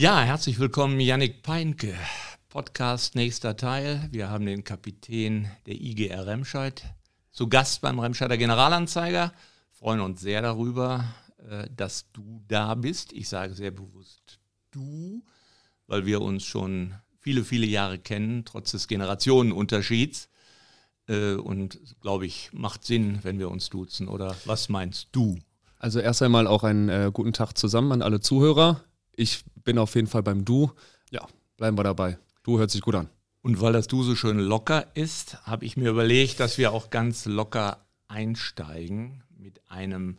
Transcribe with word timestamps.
Ja, 0.00 0.22
herzlich 0.22 0.58
willkommen, 0.58 0.98
Yannick 0.98 1.42
Peinke. 1.42 1.94
Podcast 2.48 3.16
nächster 3.16 3.58
Teil. 3.58 4.08
Wir 4.10 4.30
haben 4.30 4.46
den 4.46 4.64
Kapitän 4.64 5.50
der 5.66 5.74
IGR 5.74 6.26
Remscheid 6.26 6.82
zu 7.30 7.50
Gast 7.50 7.82
beim 7.82 7.98
Remscheider 7.98 8.38
Generalanzeiger. 8.38 9.30
Freuen 9.72 10.00
uns 10.00 10.22
sehr 10.22 10.40
darüber, 10.40 11.04
äh, 11.50 11.68
dass 11.76 12.10
du 12.12 12.42
da 12.48 12.76
bist. 12.76 13.12
Ich 13.12 13.28
sage 13.28 13.52
sehr 13.52 13.72
bewusst 13.72 14.40
du, 14.70 15.22
weil 15.86 16.06
wir 16.06 16.22
uns 16.22 16.44
schon 16.44 16.94
viele, 17.18 17.44
viele 17.44 17.66
Jahre 17.66 17.98
kennen, 17.98 18.46
trotz 18.46 18.70
des 18.70 18.88
Generationenunterschieds. 18.88 20.30
Äh, 21.08 21.34
und 21.34 21.78
glaube 22.00 22.24
ich, 22.24 22.48
macht 22.54 22.86
Sinn, 22.86 23.18
wenn 23.20 23.38
wir 23.38 23.50
uns 23.50 23.68
duzen. 23.68 24.08
Oder 24.08 24.34
was 24.46 24.70
meinst 24.70 25.08
du? 25.12 25.38
Also 25.76 26.00
erst 26.00 26.22
einmal 26.22 26.46
auch 26.46 26.64
einen 26.64 26.88
äh, 26.88 27.10
guten 27.12 27.34
Tag 27.34 27.52
zusammen 27.58 27.92
an 27.92 28.00
alle 28.00 28.20
Zuhörer. 28.20 28.82
Ich 29.16 29.44
bin 29.64 29.78
auf 29.78 29.94
jeden 29.94 30.06
Fall 30.06 30.22
beim 30.22 30.44
Du. 30.44 30.70
Ja, 31.10 31.26
bleiben 31.56 31.78
wir 31.78 31.84
dabei. 31.84 32.18
Du 32.42 32.58
hört 32.58 32.70
sich 32.70 32.80
gut 32.80 32.94
an. 32.94 33.08
Und 33.42 33.60
weil 33.60 33.72
das 33.72 33.86
Du 33.86 34.02
so 34.02 34.14
schön 34.14 34.38
locker 34.38 34.86
ist, 34.94 35.38
habe 35.44 35.64
ich 35.64 35.76
mir 35.76 35.90
überlegt, 35.90 36.40
dass 36.40 36.58
wir 36.58 36.72
auch 36.72 36.90
ganz 36.90 37.24
locker 37.24 37.84
einsteigen 38.08 39.22
mit 39.36 39.60
einem 39.70 40.18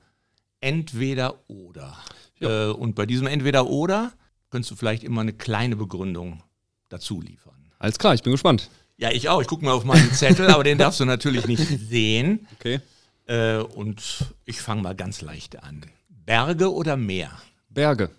Entweder-Oder. 0.59 1.97
Ja. 2.39 2.69
Äh, 2.69 2.71
und 2.71 2.95
bei 2.95 3.05
diesem 3.05 3.27
Entweder-Oder 3.27 4.11
könntest 4.49 4.71
du 4.71 4.75
vielleicht 4.75 5.03
immer 5.03 5.21
eine 5.21 5.33
kleine 5.33 5.75
Begründung 5.75 6.43
dazu 6.89 7.21
liefern. 7.21 7.71
Alles 7.79 7.97
klar, 7.97 8.13
ich 8.13 8.23
bin 8.23 8.31
gespannt. 8.31 8.69
Ja, 8.97 9.09
ich 9.11 9.29
auch. 9.29 9.41
Ich 9.41 9.47
gucke 9.47 9.65
mal 9.65 9.71
auf 9.71 9.85
meinen 9.85 10.11
Zettel, 10.11 10.49
aber 10.49 10.63
den 10.63 10.77
darfst 10.79 10.99
du 10.99 11.05
natürlich 11.05 11.47
nicht 11.47 11.67
sehen. 11.67 12.47
Okay. 12.59 12.79
Äh, 13.25 13.57
und 13.57 14.25
ich 14.45 14.61
fange 14.61 14.81
mal 14.81 14.95
ganz 14.95 15.21
leicht 15.21 15.63
an. 15.63 15.81
Berge 16.09 16.71
oder 16.71 16.97
Meer? 16.97 17.31
Berge. 17.69 18.11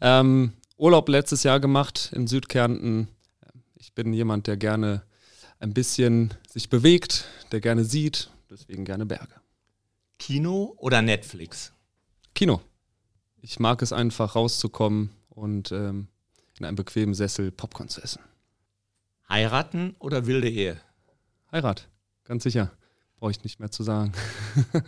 Ähm, 0.00 0.52
Urlaub 0.76 1.08
letztes 1.08 1.42
Jahr 1.42 1.60
gemacht 1.60 2.10
in 2.14 2.26
Südkärnten. 2.26 3.08
Ich 3.74 3.94
bin 3.94 4.12
jemand, 4.12 4.46
der 4.46 4.56
gerne 4.56 5.02
ein 5.58 5.74
bisschen 5.74 6.32
sich 6.48 6.70
bewegt, 6.70 7.26
der 7.52 7.60
gerne 7.60 7.84
sieht, 7.84 8.30
deswegen 8.48 8.84
gerne 8.84 9.04
Berge. 9.04 9.34
Kino 10.18 10.74
oder 10.78 11.02
Netflix? 11.02 11.72
Kino. 12.34 12.60
Ich 13.42 13.58
mag 13.58 13.82
es 13.82 13.92
einfach 13.92 14.36
rauszukommen 14.36 15.10
und 15.28 15.72
ähm, 15.72 16.08
in 16.58 16.66
einem 16.66 16.76
bequemen 16.76 17.14
Sessel 17.14 17.50
Popcorn 17.50 17.88
zu 17.88 18.02
essen. 18.02 18.22
Heiraten 19.28 19.96
oder 19.98 20.26
wilde 20.26 20.48
Ehe? 20.48 20.80
Heirat, 21.52 21.88
ganz 22.24 22.42
sicher. 22.42 22.70
Brauche 23.16 23.30
ich 23.30 23.42
nicht 23.44 23.60
mehr 23.60 23.70
zu 23.70 23.82
sagen. 23.82 24.12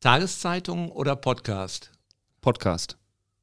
Tageszeitung 0.00 0.90
oder 0.90 1.16
Podcast? 1.16 1.90
Podcast. 2.40 2.99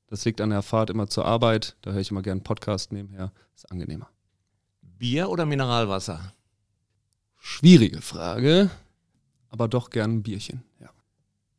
Das 0.08 0.24
liegt 0.26 0.40
an 0.42 0.50
der 0.50 0.62
Fahrt 0.62 0.90
immer 0.90 1.08
zur 1.08 1.26
Arbeit. 1.26 1.76
Da 1.82 1.92
höre 1.92 2.02
ich 2.02 2.12
immer 2.12 2.22
gerne 2.22 2.42
Podcast 2.42 2.92
nebenher. 2.92 3.32
Ist 3.56 3.70
angenehmer. 3.72 4.10
Bier 4.82 5.30
oder 5.30 5.46
Mineralwasser? 5.46 6.34
Schwierige 7.40 8.02
Frage, 8.02 8.70
aber 9.50 9.68
doch 9.68 9.90
gern 9.90 10.16
ein 10.18 10.24
Bierchen, 10.24 10.64
ja. 10.80 10.90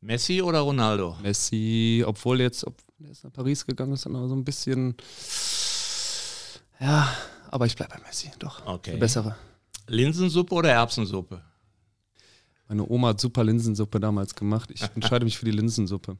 Messi 0.00 0.42
oder 0.42 0.60
Ronaldo? 0.60 1.16
Messi, 1.22 2.04
obwohl 2.06 2.40
jetzt, 2.40 2.66
ob 2.66 2.76
er 3.02 3.10
ist 3.10 3.24
nach 3.24 3.32
Paris 3.32 3.64
gegangen 3.64 3.92
ist, 3.92 4.04
dann 4.04 4.12
noch 4.12 4.28
so 4.28 4.34
ein 4.34 4.44
bisschen. 4.44 4.96
Ja, 6.80 7.08
aber 7.50 7.66
ich 7.66 7.76
bleibe 7.76 7.94
bei 7.94 8.00
Messi, 8.02 8.30
doch. 8.38 8.66
Okay. 8.66 8.92
Der 8.92 8.98
bessere. 8.98 9.36
Linsensuppe 9.86 10.54
oder 10.54 10.70
Erbsensuppe? 10.70 11.42
Meine 12.68 12.86
Oma 12.86 13.08
hat 13.08 13.20
super 13.20 13.44
Linsensuppe 13.44 13.98
damals 13.98 14.34
gemacht. 14.34 14.70
Ich 14.72 14.82
entscheide 14.94 15.24
mich 15.24 15.38
für 15.38 15.46
die 15.46 15.52
Linsensuppe. 15.52 16.18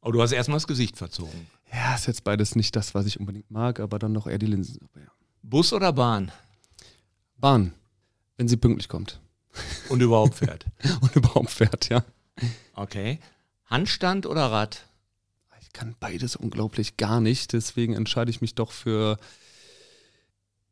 Oh, 0.00 0.12
du 0.12 0.22
hast 0.22 0.32
erstmal 0.32 0.56
das 0.56 0.66
Gesicht 0.66 0.96
verzogen. 0.96 1.46
Ja, 1.72 1.94
ist 1.94 2.06
jetzt 2.06 2.24
beides 2.24 2.54
nicht 2.54 2.76
das, 2.76 2.94
was 2.94 3.06
ich 3.06 3.18
unbedingt 3.18 3.50
mag, 3.50 3.80
aber 3.80 3.98
dann 3.98 4.12
noch 4.12 4.26
eher 4.26 4.38
die 4.38 4.46
Linsensuppe, 4.46 5.00
ja. 5.00 5.10
Bus 5.42 5.72
oder 5.72 5.92
Bahn? 5.92 6.32
Bahn, 7.36 7.72
wenn 8.36 8.48
sie 8.48 8.56
pünktlich 8.56 8.88
kommt. 8.88 9.20
Und 9.88 10.00
überhaupt 10.02 10.36
fährt. 10.36 10.66
Und 11.00 11.14
überhaupt 11.16 11.50
fährt, 11.50 11.88
ja. 11.88 12.04
Okay. 12.74 13.20
Handstand 13.66 14.26
oder 14.26 14.50
Rad? 14.50 14.86
Ich 15.60 15.72
kann 15.72 15.96
beides 15.98 16.36
unglaublich 16.36 16.96
gar 16.96 17.20
nicht, 17.20 17.52
deswegen 17.52 17.94
entscheide 17.94 18.30
ich 18.30 18.40
mich 18.40 18.54
doch 18.54 18.72
für 18.72 19.18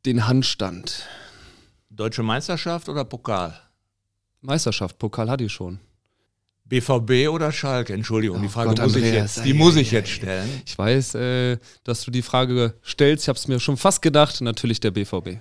den 0.06 0.26
Handstand. 0.26 1.06
Deutsche 1.90 2.22
Meisterschaft 2.22 2.88
oder 2.88 3.04
Pokal? 3.04 3.58
Meisterschaft, 4.40 4.98
Pokal 4.98 5.30
hatte 5.30 5.44
ich 5.44 5.52
schon. 5.52 5.80
BVB 6.66 7.28
oder 7.28 7.52
Schalke? 7.52 7.92
Entschuldigung, 7.92 8.38
oh 8.38 8.42
die 8.42 8.48
Frage 8.48 8.70
Gott, 8.70 8.80
muss, 8.80 8.96
ich 8.96 9.04
jetzt, 9.04 9.44
die 9.44 9.52
muss 9.52 9.76
ich 9.76 9.90
jetzt 9.90 10.10
stellen. 10.10 10.48
Ich 10.66 10.76
weiß, 10.76 11.14
äh, 11.14 11.58
dass 11.84 12.04
du 12.04 12.10
die 12.10 12.22
Frage 12.22 12.74
stellst. 12.84 13.24
Ich 13.24 13.28
habe 13.28 13.38
es 13.38 13.48
mir 13.48 13.60
schon 13.60 13.76
fast 13.76 14.00
gedacht. 14.02 14.40
Natürlich 14.40 14.80
der 14.80 14.90
BVB. 14.90 15.38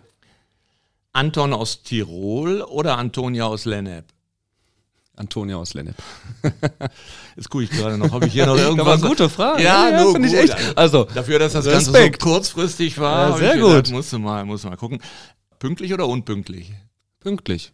Anton 1.13 1.53
aus 1.53 1.83
Tirol 1.83 2.61
oder 2.61 2.97
Antonia 2.97 3.45
aus 3.45 3.65
Lennep? 3.65 4.05
Antonia 5.15 5.57
aus 5.57 5.75
Lennep. 5.75 5.95
Jetzt 7.35 7.49
gucke 7.49 7.65
ich 7.65 7.69
gerade 7.69 7.97
noch, 7.99 8.11
habe 8.11 8.25
ich 8.25 8.33
hier 8.33 8.47
noch 8.47 8.57
irgendwas? 8.57 8.85
Das 8.85 9.01
war 9.01 9.07
eine 9.07 9.15
gute 9.15 9.29
Frage. 9.29 9.63
Ja, 9.63 9.89
ja 9.89 10.03
nur 10.03 10.13
finde 10.13 10.27
ich 10.27 10.33
echt. 10.33 10.77
Also, 10.77 11.05
dafür, 11.05 11.39
dass 11.39 11.53
das 11.53 11.67
Respekt. 11.67 12.19
Ganze 12.19 12.29
so 12.29 12.33
kurzfristig 12.33 12.97
war. 12.97 13.29
Ja, 13.29 13.37
sehr 13.37 13.57
gut. 13.59 13.75
Gedacht, 13.75 13.91
musst 13.91 14.11
du 14.11 14.19
mal, 14.19 14.43
musst 14.43 14.63
du 14.63 14.69
mal 14.69 14.75
gucken. 14.75 14.99
Pünktlich 15.59 15.93
oder 15.93 16.07
unpünktlich? 16.07 16.73
Pünktlich 17.19 17.71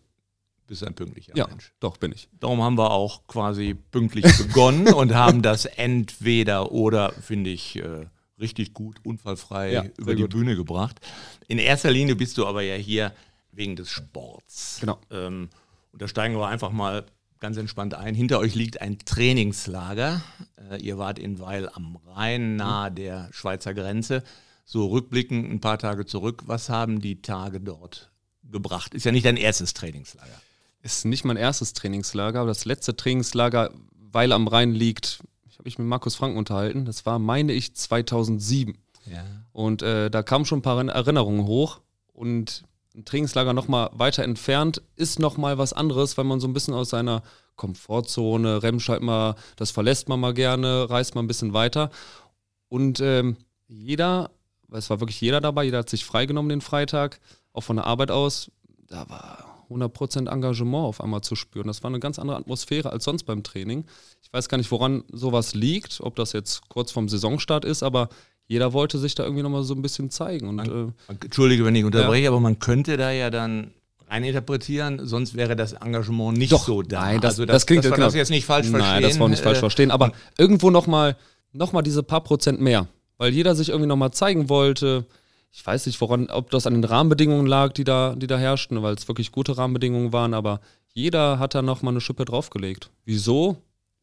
bist 0.69 0.85
ein 0.85 0.94
pünktlicher 0.94 1.35
ja, 1.35 1.47
Mensch. 1.47 1.74
Doch, 1.80 1.97
bin 1.97 2.13
ich. 2.13 2.30
Darum 2.40 2.62
haben 2.62 2.78
wir 2.78 2.91
auch 2.91 3.28
quasi 3.28 3.74
pünktlich 3.74 4.25
begonnen 4.38 4.94
und 4.94 5.13
haben 5.13 5.41
das 5.41 5.66
entweder 5.66 6.72
oder, 6.72 7.12
finde 7.12 7.50
ich, 7.50 7.75
äh, 7.75 8.06
richtig 8.40 8.74
gut, 8.74 8.97
unfallfrei 9.03 9.72
ja, 9.74 9.85
über 9.97 10.16
die 10.16 10.22
gut. 10.22 10.31
Bühne 10.31 10.56
gebracht. 10.56 11.02
In 11.47 11.57
erster 11.57 11.91
Linie 11.91 12.16
bist 12.16 12.38
du 12.38 12.46
aber 12.46 12.62
ja 12.62 12.75
hier 12.75 13.12
wegen 13.52 13.75
des 13.75 13.90
Sports. 13.90 14.78
Genau. 14.80 15.00
Ähm, 15.12 15.50
und 15.91 16.02
da 16.02 16.07
steigen 16.07 16.35
wir 16.35 16.47
einfach 16.47 16.72
mal 16.72 17.06
ganz 17.40 17.57
entspannt 17.57 17.96
ein. 17.96 18.13
Hinter 18.13 18.40
euch 18.40 18.53
liegt 18.53 18.80
ein 18.80 19.00
Trainingslager. 19.00 20.22
Äh, 20.69 20.81
ihr 20.81 21.00
wart 21.00 21.18
in 21.18 21.40
Weil 21.40 21.68
am 21.69 21.97
Rhein, 22.06 22.57
nahe 22.57 22.91
mhm. 22.91 22.96
der 22.96 23.30
Schweizer 23.31 23.74
Grenze. 23.74 24.24
So 24.66 24.86
rückblickend 24.88 25.51
ein 25.51 25.62
paar 25.62 25.80
Tage 25.80 26.06
zurück. 26.06 26.44
Was 26.46 26.69
haben 26.69 27.01
die 27.01 27.24
Tage 27.24 27.59
dort 27.59 28.12
gebracht? 28.44 28.94
Ist 28.94 29.06
ja 29.06 29.12
nicht 29.12 29.25
dein 29.25 29.38
erstes 29.38 29.74
Trainingslager 29.74 30.40
ist 30.81 31.06
nicht 31.06 31.25
mein 31.25 31.38
erstes 31.38 31.73
Trainingslager, 31.73 32.40
aber 32.40 32.50
das 32.50 32.66
letzte 32.66 32.95
Trainingslager, 32.95 33.72
weil 34.12 34.31
am 34.31 34.47
Rhein 34.47 34.73
liegt, 34.73 35.19
ich 35.47 35.56
habe 35.56 35.66
mich 35.66 35.78
mit 35.78 35.88
Markus 35.88 36.16
Franken 36.16 36.38
unterhalten, 36.38 36.85
das 36.85 37.06
war, 37.06 37.19
meine 37.19 37.53
ich, 37.53 37.75
2007. 37.75 38.78
Ja. 39.06 39.23
Und 39.51 39.81
äh, 39.81 40.09
da 40.09 40.23
kamen 40.23 40.45
schon 40.45 40.59
ein 40.59 40.63
paar 40.63 40.84
Erinnerungen 40.88 41.45
hoch 41.45 41.81
und 42.13 42.63
ein 42.95 43.06
Trainingslager 43.06 43.53
nochmal 43.53 43.89
weiter 43.94 44.23
entfernt 44.23 44.81
ist 44.95 45.19
nochmal 45.19 45.57
was 45.57 45.73
anderes, 45.73 46.18
weil 46.18 46.25
man 46.25 46.39
so 46.39 46.47
ein 46.47 46.53
bisschen 46.53 46.73
aus 46.73 46.89
seiner 46.89 47.23
Komfortzone, 47.56 48.63
Remscheid 48.63 49.01
mal, 49.01 49.35
das 49.57 49.72
verlässt 49.72 50.09
man 50.09 50.19
mal 50.19 50.34
gerne, 50.34 50.89
reist 50.89 51.16
mal 51.16 51.22
ein 51.22 51.28
bisschen 51.28 51.53
weiter. 51.53 51.91
Und 52.68 53.00
ähm, 53.01 53.38
jeder, 53.68 54.31
es 54.72 54.89
war 54.89 55.00
wirklich 55.01 55.19
jeder 55.22 55.41
dabei, 55.41 55.66
jeder 55.66 55.79
hat 55.79 55.89
sich 55.89 56.06
freigenommen 56.06 56.50
den 56.50 56.62
Freitag, 56.62 57.19
auch 57.53 57.62
von 57.62 57.75
der 57.75 57.85
Arbeit 57.85 58.12
aus. 58.12 58.51
Da 58.88 59.07
war 59.09 59.48
100% 59.69 60.30
Engagement 60.30 60.85
auf 60.85 61.02
einmal 61.02 61.22
zu 61.22 61.35
spüren. 61.35 61.68
Das 61.68 61.84
war 61.84 61.90
eine 61.90 62.00
ganz 62.00 62.19
andere 62.19 62.38
Atmosphäre 62.38 62.91
als 62.91 63.03
sonst 63.03 63.24
beim 63.24 63.44
Training. 63.44 63.85
Ich 64.22 64.34
weiß 64.34 64.50
gar 64.50 64.57
nicht, 64.57 64.72
woran 64.72 65.03
sowas 65.12 65.53
liegt, 65.53 66.02
ob 66.02 66.16
das 66.16 66.34
jetzt 66.34 66.68
kurz 66.69 66.91
vorm 66.91 67.09
Saisonstart 67.09 67.66
ist, 67.66 67.84
aber 67.84 68.09
jeder 68.47 68.74
wollte 68.74 68.97
sich 68.97 69.13
da 69.13 69.24
irgendwie 69.24 69.44
nochmal 69.44 69.63
so 69.63 69.75
ein 69.75 69.81
bisschen 69.81 70.09
zeigen. 70.09 70.47
Und, 70.47 70.56
man, 70.56 70.94
äh, 71.09 71.13
Entschuldige, 71.24 71.66
wenn 71.66 71.75
ich 71.75 71.85
unterbreche, 71.85 72.24
ja. 72.24 72.30
aber 72.30 72.40
man 72.40 72.57
könnte 72.59 72.97
da 72.97 73.12
ja 73.12 73.30
dann 73.30 73.72
reininterpretieren, 74.07 75.06
sonst 75.06 75.35
wäre 75.35 75.56
das 75.56 75.74
Engagement 75.74 76.38
nicht 76.38 76.51
Doch, 76.51 76.66
so 76.66 76.81
da. 76.81 77.01
Nein, 77.01 77.22
das, 77.22 77.34
also 77.34 77.46
das, 77.46 77.53
das 77.53 77.66
klingt 77.68 77.86
das 77.86 77.91
genau. 77.91 78.07
das 78.07 78.16
jetzt 78.16 78.31
nicht 78.31 78.46
falsch 78.46 78.68
verstehen. 78.68 78.91
Nein, 78.91 79.03
das 79.03 79.19
war 79.19 79.30
nicht 79.30 79.44
falsch 79.44 79.57
äh, 79.57 79.62
verstehen, 79.62 79.91
aber 79.91 80.12
irgendwo 80.38 80.72
nochmal 80.72 81.16
noch 81.51 81.74
mal 81.74 81.81
diese 81.81 82.03
paar 82.03 82.22
Prozent 82.22 82.59
mehr, 82.59 82.88
weil 83.18 83.34
jeder 83.34 83.56
sich 83.56 83.69
irgendwie 83.69 83.88
nochmal 83.88 84.12
zeigen 84.12 84.50
wollte 84.50 85.06
ich 85.51 85.66
weiß 85.66 85.86
nicht, 85.88 86.00
woran, 86.01 86.30
ob 86.30 86.51
das 86.51 86.68
an 86.68 86.74
den 86.74 86.84
Rahmenbedingungen 86.84 87.48
lag, 87.48 87.74
die 87.74 87.84
da, 87.84 88.16
die 88.16 88.28
da 88.28 88.38
herrschten, 88.38 88.81
weil 88.84 88.94
es 88.94 89.07
wirklich 89.07 89.31
gute 89.31 89.57
Rahmenbedingungen 89.57 90.13
waren, 90.13 90.34
aber 90.34 90.62
jeder 90.94 91.40
hat 91.40 91.56
da 91.56 91.62
nochmal 91.62 91.94
eine 91.94 92.01
Schippe 92.01 92.25
draufgelegt. 92.25 92.92
Wieso? 93.06 93.57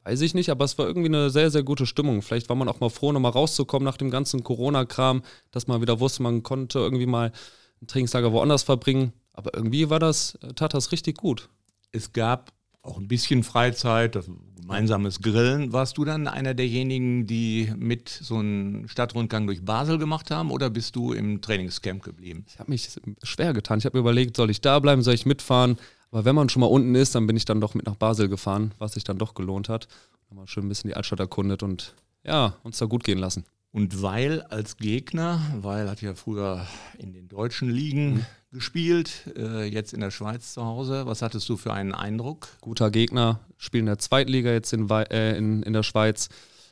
Weiß 0.04 0.20
ich 0.20 0.34
nicht, 0.34 0.50
aber 0.50 0.64
es 0.64 0.78
war 0.78 0.86
irgendwie 0.86 1.08
eine 1.08 1.30
sehr, 1.30 1.50
sehr 1.50 1.64
gute 1.64 1.84
Stimmung. 1.84 2.22
Vielleicht 2.22 2.48
war 2.48 2.56
man 2.56 2.68
auch 2.68 2.80
mal 2.80 2.90
froh, 2.90 3.10
nochmal 3.10 3.32
rauszukommen 3.32 3.84
nach 3.84 3.96
dem 3.96 4.10
ganzen 4.10 4.44
Corona-Kram, 4.44 5.22
dass 5.50 5.66
man 5.66 5.80
wieder 5.80 5.98
wusste, 5.98 6.22
man 6.22 6.42
konnte 6.42 6.78
irgendwie 6.78 7.06
mal 7.06 7.32
ein 7.82 7.86
Trainingslager 7.88 8.32
woanders 8.32 8.62
verbringen. 8.62 9.12
Aber 9.32 9.52
irgendwie 9.54 9.90
war 9.90 9.98
das, 9.98 10.38
tat 10.54 10.74
das 10.74 10.92
richtig 10.92 11.16
gut. 11.18 11.48
Es 11.90 12.12
gab 12.12 12.52
auch 12.82 12.98
ein 12.98 13.08
bisschen 13.08 13.42
Freizeit, 13.42 14.14
das 14.14 14.30
gemeinsames 14.66 15.20
Grillen. 15.20 15.72
Warst 15.72 15.96
du 15.96 16.04
dann 16.04 16.26
einer 16.26 16.52
derjenigen, 16.54 17.26
die 17.26 17.72
mit 17.76 18.08
so 18.08 18.36
einen 18.36 18.88
Stadtrundgang 18.88 19.46
durch 19.46 19.64
Basel 19.64 19.98
gemacht 19.98 20.30
haben 20.30 20.50
oder 20.50 20.70
bist 20.70 20.96
du 20.96 21.12
im 21.12 21.40
Trainingscamp 21.40 22.02
geblieben? 22.02 22.44
Ich 22.48 22.58
habe 22.58 22.70
mich 22.70 22.88
schwer 23.22 23.52
getan. 23.52 23.78
Ich 23.78 23.84
habe 23.84 23.96
mir 23.96 24.00
überlegt, 24.00 24.36
soll 24.36 24.50
ich 24.50 24.60
da 24.60 24.78
bleiben, 24.80 25.02
soll 25.02 25.14
ich 25.14 25.24
mitfahren? 25.24 25.78
Aber 26.10 26.24
wenn 26.24 26.34
man 26.34 26.48
schon 26.48 26.60
mal 26.60 26.66
unten 26.66 26.94
ist, 26.94 27.14
dann 27.14 27.26
bin 27.26 27.36
ich 27.36 27.44
dann 27.44 27.60
doch 27.60 27.74
mit 27.74 27.86
nach 27.86 27.94
Basel 27.94 28.28
gefahren, 28.28 28.72
was 28.78 28.94
sich 28.94 29.04
dann 29.04 29.18
doch 29.18 29.34
gelohnt 29.34 29.68
hat. 29.68 29.86
Mal 30.34 30.46
schön 30.48 30.66
ein 30.66 30.68
bisschen 30.68 30.88
die 30.88 30.96
Altstadt 30.96 31.20
erkundet 31.20 31.62
und 31.62 31.94
ja, 32.24 32.56
uns 32.64 32.78
da 32.78 32.86
gut 32.86 33.04
gehen 33.04 33.18
lassen. 33.18 33.44
Und 33.76 34.00
Weil 34.02 34.40
als 34.40 34.78
Gegner, 34.78 35.38
Weil 35.60 35.90
hat 35.90 36.00
ja 36.00 36.14
früher 36.14 36.66
in 36.96 37.12
den 37.12 37.28
deutschen 37.28 37.68
Ligen 37.68 38.14
mhm. 38.14 38.26
gespielt, 38.50 39.30
äh, 39.36 39.66
jetzt 39.66 39.92
in 39.92 40.00
der 40.00 40.10
Schweiz 40.10 40.54
zu 40.54 40.64
Hause. 40.64 41.04
Was 41.04 41.20
hattest 41.20 41.46
du 41.50 41.58
für 41.58 41.74
einen 41.74 41.92
Eindruck? 41.92 42.48
Guter 42.62 42.90
Gegner, 42.90 43.40
spielen 43.58 43.82
in 43.82 43.88
der 43.88 43.98
Zweitliga 43.98 44.50
jetzt 44.50 44.72
in, 44.72 44.88
äh, 44.88 45.36
in, 45.36 45.62
in 45.62 45.74
der 45.74 45.82
Schweiz, 45.82 46.30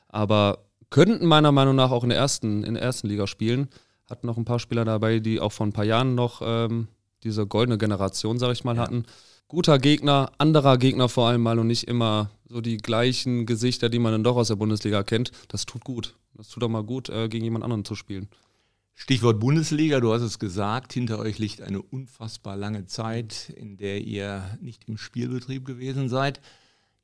aber 0.08 0.64
könnten 0.88 1.26
meiner 1.26 1.52
Meinung 1.52 1.76
nach 1.76 1.90
auch 1.90 2.04
in 2.04 2.08
der 2.08 2.16
ersten, 2.16 2.64
in 2.64 2.72
der 2.72 2.82
ersten 2.82 3.08
Liga 3.08 3.26
spielen. 3.26 3.68
Hatten 4.08 4.26
noch 4.26 4.38
ein 4.38 4.46
paar 4.46 4.58
Spieler 4.58 4.86
dabei, 4.86 5.18
die 5.18 5.40
auch 5.40 5.52
vor 5.52 5.66
ein 5.66 5.74
paar 5.74 5.84
Jahren 5.84 6.14
noch 6.14 6.40
ähm, 6.42 6.88
diese 7.22 7.46
goldene 7.46 7.76
Generation, 7.76 8.38
sag 8.38 8.50
ich 8.52 8.64
mal, 8.64 8.76
ja. 8.76 8.82
hatten. 8.82 9.04
Guter 9.48 9.78
Gegner, 9.78 10.32
anderer 10.38 10.78
Gegner 10.78 11.10
vor 11.10 11.28
allem 11.28 11.42
mal 11.42 11.58
und 11.58 11.66
nicht 11.66 11.86
immer 11.86 12.30
so 12.48 12.62
die 12.62 12.78
gleichen 12.78 13.44
Gesichter, 13.44 13.90
die 13.90 13.98
man 13.98 14.12
dann 14.12 14.24
doch 14.24 14.36
aus 14.36 14.48
der 14.48 14.56
Bundesliga 14.56 15.02
kennt. 15.02 15.32
Das 15.48 15.66
tut 15.66 15.84
gut. 15.84 16.14
Das 16.34 16.48
tut 16.48 16.62
doch 16.62 16.68
mal 16.68 16.84
gut, 16.84 17.08
äh, 17.08 17.28
gegen 17.28 17.44
jemand 17.44 17.64
anderen 17.64 17.84
zu 17.84 17.94
spielen. 17.94 18.28
Stichwort 18.96 19.40
Bundesliga, 19.40 19.98
du 19.98 20.12
hast 20.12 20.22
es 20.22 20.38
gesagt, 20.38 20.92
hinter 20.92 21.18
euch 21.18 21.38
liegt 21.38 21.60
eine 21.62 21.82
unfassbar 21.82 22.56
lange 22.56 22.86
Zeit, 22.86 23.52
in 23.56 23.76
der 23.76 24.02
ihr 24.02 24.56
nicht 24.60 24.84
im 24.88 24.98
Spielbetrieb 24.98 25.64
gewesen 25.64 26.08
seid. 26.08 26.40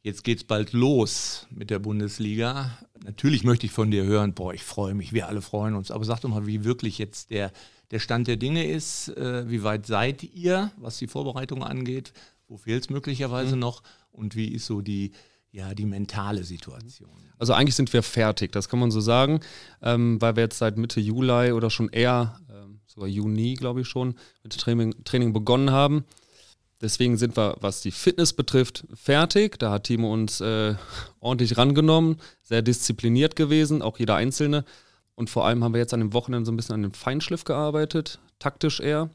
Jetzt 0.03 0.25
geht 0.25 0.39
es 0.39 0.45
bald 0.45 0.73
los 0.73 1.47
mit 1.51 1.69
der 1.69 1.79
Bundesliga. 1.79 2.79
Natürlich 3.05 3.45
möchte 3.45 3.67
ich 3.67 3.73
von 3.73 3.91
dir 3.91 4.05
hören, 4.05 4.35
boah, 4.35 4.55
ich 4.55 4.63
freue 4.63 4.95
mich, 4.95 5.13
wir 5.13 5.29
alle 5.29 5.43
freuen 5.43 5.75
uns. 5.75 5.91
Aber 5.91 6.05
sag 6.05 6.21
doch 6.21 6.31
mal, 6.31 6.47
wie 6.47 6.65
wirklich 6.65 6.97
jetzt 6.97 7.31
der, 7.31 7.53
der 7.91 7.99
Stand 7.99 8.29
der 8.29 8.37
Dinge 8.37 8.65
ist. 8.65 9.09
Äh, 9.09 9.51
wie 9.51 9.63
weit 9.63 9.85
seid 9.85 10.23
ihr, 10.23 10.73
was 10.77 10.99
die 10.99 11.09
Vorbereitung 11.09 11.63
angeht? 11.63 12.15
Wo 12.49 12.57
fehlt 12.57 12.85
es 12.85 12.91
möglicherweise 12.91 13.57
mhm. 13.57 13.61
noch? 13.61 13.83
Und 14.11 14.37
wie 14.37 14.49
ist 14.49 14.67
so 14.67 14.81
die, 14.81 15.13
ja, 15.53 15.75
die 15.75 15.87
mentale 15.87 16.45
Situation. 16.45 17.11
Also 17.39 17.53
eigentlich 17.55 17.75
sind 17.75 17.93
wir 17.93 18.03
fertig, 18.03 18.53
das 18.53 18.69
kann 18.69 18.79
man 18.79 18.91
so 18.91 19.01
sagen, 19.01 19.41
ähm, 19.83 20.21
weil 20.21 20.37
wir 20.37 20.45
jetzt 20.45 20.59
seit 20.59 20.77
Mitte 20.77 21.01
Juli 21.01 21.53
oder 21.53 21.71
schon 21.71 21.89
eher, 21.89 22.41
ähm, 22.51 22.81
sogar 22.87 23.09
Juni, 23.09 23.55
glaube 23.55 23.81
ich 23.81 23.89
schon, 23.89 24.15
mit 24.43 24.57
Training, 24.59 24.95
Training 25.05 25.33
begonnen 25.33 25.71
haben. 25.71 26.05
Deswegen 26.81 27.19
sind 27.19 27.37
wir, 27.37 27.57
was 27.61 27.83
die 27.83 27.91
Fitness 27.91 28.33
betrifft, 28.33 28.85
fertig. 28.95 29.59
Da 29.59 29.71
hat 29.71 29.85
Timo 29.85 30.13
uns 30.13 30.41
äh, 30.41 30.75
ordentlich 31.19 31.59
rangenommen, 31.59 32.17
sehr 32.43 32.63
diszipliniert 32.63 33.37
gewesen, 33.37 33.83
auch 33.83 33.99
jeder 33.99 34.17
Einzelne. 34.17 34.65
Und 35.15 35.29
vor 35.29 35.45
allem 35.45 35.63
haben 35.63 35.75
wir 35.75 35.81
jetzt 35.81 35.93
an 35.93 36.01
dem 36.01 36.15
Wochenende 36.15 36.47
so 36.47 36.53
ein 36.53 36.57
bisschen 36.57 36.77
an 36.77 36.83
dem 36.83 36.95
Feinschliff 36.95 37.45
gearbeitet, 37.45 38.19
taktisch 38.39 38.81
eher. 38.81 39.11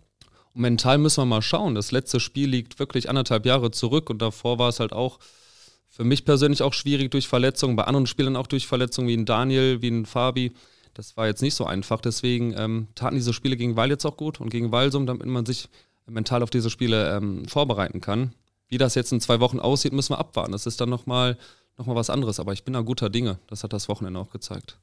Und 0.54 0.62
mental 0.62 1.00
müssen 1.00 1.22
wir 1.22 1.26
mal 1.26 1.42
schauen. 1.42 1.74
Das 1.74 1.92
letzte 1.92 2.20
Spiel 2.20 2.50
liegt 2.50 2.78
wirklich 2.78 3.10
anderthalb 3.10 3.46
Jahre 3.48 3.72
zurück 3.72 4.12
und 4.12 4.22
davor 4.22 4.60
war 4.60 4.70
es 4.70 4.80
halt 4.80 4.94
auch 4.94 5.20
für 5.96 6.04
mich 6.04 6.26
persönlich 6.26 6.62
auch 6.62 6.74
schwierig 6.74 7.10
durch 7.12 7.30
Verletzungen, 7.30 7.78
bei 7.78 7.86
anderen 7.86 8.06
Spielern 8.06 8.36
auch 8.36 8.48
durch 8.48 8.68
Verletzungen, 8.68 9.08
wie 9.08 9.16
ein 9.16 9.26
Daniel, 9.26 9.82
wie 9.82 9.88
ein 9.88 10.06
Fabi. 10.06 10.52
Das 10.94 11.16
war 11.16 11.26
jetzt 11.26 11.42
nicht 11.42 11.56
so 11.56 11.66
einfach. 11.66 12.02
Deswegen 12.02 12.54
ähm, 12.58 12.88
taten 12.96 13.16
diese 13.16 13.32
Spiele 13.32 13.56
gegen 13.56 13.78
Weil 13.78 13.92
jetzt 13.92 14.06
auch 14.06 14.18
gut 14.18 14.42
und 14.42 14.50
gegen 14.50 14.74
Walsum, 14.74 15.06
damit 15.06 15.26
man 15.26 15.46
sich 15.46 15.70
mental 16.06 16.44
auf 16.44 16.50
diese 16.50 16.70
Spiele 16.70 17.16
ähm, 17.16 17.46
vorbereiten 17.46 18.02
kann. 18.02 18.34
Wie 18.68 18.78
das 18.78 18.96
jetzt 18.96 19.14
in 19.14 19.22
zwei 19.22 19.40
Wochen 19.40 19.62
aussieht, 19.62 19.94
müssen 19.94 20.12
wir 20.12 20.20
abwarten. 20.20 20.52
Das 20.52 20.66
ist 20.66 20.82
dann 20.82 20.90
nochmal 20.90 21.38
noch 21.78 21.86
mal 21.86 21.96
was 21.96 22.10
anderes. 22.10 22.42
Aber 22.42 22.52
ich 22.52 22.66
bin 22.66 22.74
da 22.74 22.82
guter 22.82 23.10
Dinge. 23.10 23.40
Das 23.48 23.64
hat 23.64 23.72
das 23.72 23.88
Wochenende 23.88 24.20
auch 24.20 24.32
gezeigt. 24.32 24.78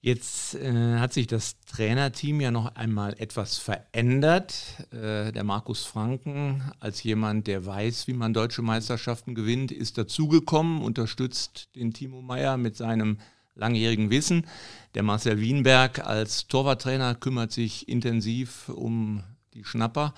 Jetzt 0.00 0.54
äh, 0.54 0.98
hat 0.98 1.12
sich 1.12 1.26
das 1.26 1.56
Trainerteam 1.66 2.40
ja 2.40 2.50
noch 2.50 2.76
einmal 2.76 3.14
etwas 3.18 3.58
verändert. 3.58 4.54
Äh, 4.92 5.32
der 5.32 5.42
Markus 5.42 5.84
Franken, 5.84 6.62
als 6.78 7.02
jemand, 7.02 7.46
der 7.46 7.66
weiß, 7.66 8.06
wie 8.06 8.12
man 8.12 8.32
deutsche 8.32 8.62
Meisterschaften 8.62 9.34
gewinnt, 9.34 9.72
ist 9.72 9.98
dazugekommen, 9.98 10.80
unterstützt 10.82 11.74
den 11.74 11.92
Timo 11.92 12.22
Meyer 12.22 12.56
mit 12.56 12.76
seinem 12.76 13.18
langjährigen 13.56 14.10
Wissen. 14.10 14.46
Der 14.94 15.02
Marcel 15.02 15.40
Wienberg 15.40 16.06
als 16.06 16.46
Torwarttrainer 16.46 17.14
kümmert 17.14 17.52
sich 17.52 17.88
intensiv 17.88 18.68
um 18.68 19.24
die 19.54 19.64
Schnapper. 19.64 20.14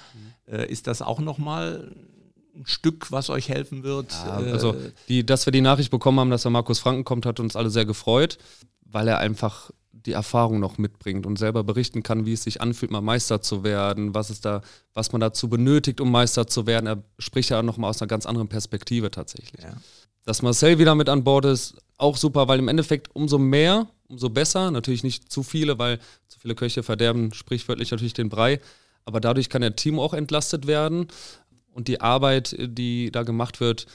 Mhm. 0.47 0.55
Äh, 0.55 0.67
ist 0.67 0.87
das 0.87 1.01
auch 1.01 1.21
nochmal 1.21 1.95
ein 2.55 2.67
Stück, 2.67 3.13
was 3.13 3.31
euch 3.31 3.49
helfen 3.49 3.85
wird? 3.85 4.13
Ja, 4.13 4.33
also, 4.33 4.75
die, 5.09 5.25
dass 5.25 5.47
wir 5.47 5.53
die 5.53 5.61
Nachricht 5.61 5.91
bekommen 5.91 6.19
haben, 6.21 6.31
dass 6.31 6.43
der 6.43 6.51
Markus 6.51 6.81
Franken 6.81 7.05
kommt, 7.05 7.25
hat 7.25 7.41
uns 7.41 7.57
alle 7.57 7.71
sehr 7.71 7.87
gefreut, 7.87 8.39
weil 8.91 9.09
er 9.09 9.19
einfach 9.19 9.71
die 9.93 10.13
Erfahrung 10.13 10.61
noch 10.61 10.79
mitbringt 10.79 11.27
und 11.27 11.39
selber 11.39 11.65
berichten 11.65 12.03
kann, 12.03 12.25
wie 12.25 12.33
es 12.33 12.43
sich 12.43 12.61
anfühlt, 12.61 12.91
mal 12.91 13.01
Meister 13.01 13.43
zu 13.43 13.65
werden, 13.65 14.15
was 14.15 14.31
es 14.31 14.41
da, 14.41 14.63
was 14.95 15.13
man 15.13 15.21
dazu 15.21 15.49
benötigt, 15.49 16.01
um 16.01 16.11
Meister 16.11 16.47
zu 16.47 16.67
werden. 16.67 16.87
Er 16.87 17.03
spricht 17.19 17.51
ja 17.51 17.63
nochmal 17.63 17.91
aus 17.91 18.01
einer 18.01 18.09
ganz 18.09 18.25
anderen 18.25 18.49
Perspektive 18.49 19.11
tatsächlich. 19.11 19.63
Ja. 19.63 19.77
Dass 20.25 20.43
Marcel 20.43 20.79
wieder 20.79 20.95
mit 20.95 21.09
an 21.09 21.25
Bord 21.25 21.45
ist, 21.45 21.77
auch 21.97 22.17
super, 22.17 22.49
weil 22.49 22.59
im 22.59 22.69
Endeffekt 22.69 23.15
umso 23.15 23.39
mehr, 23.39 23.89
umso 24.09 24.31
besser. 24.31 24.71
Natürlich 24.71 25.03
nicht 25.03 25.31
zu 25.31 25.43
viele, 25.43 25.79
weil 25.79 25.99
zu 26.29 26.39
viele 26.39 26.55
Köche 26.55 26.83
verderben 26.83 27.35
sprichwörtlich 27.35 27.91
natürlich 27.91 28.15
den 28.15 28.29
Brei. 28.29 28.61
Aber 29.05 29.21
dadurch 29.21 29.49
kann 29.49 29.63
der 29.63 29.77
Team 29.77 29.99
auch 29.99 30.15
entlastet 30.15 30.67
werden. 30.67 31.09
Und 31.73 31.89
die 31.89 32.01
Arbeit, 32.01 32.57
die 32.59 33.11
da 33.11 33.23
gemacht 33.23 33.61
wird, 33.61 33.87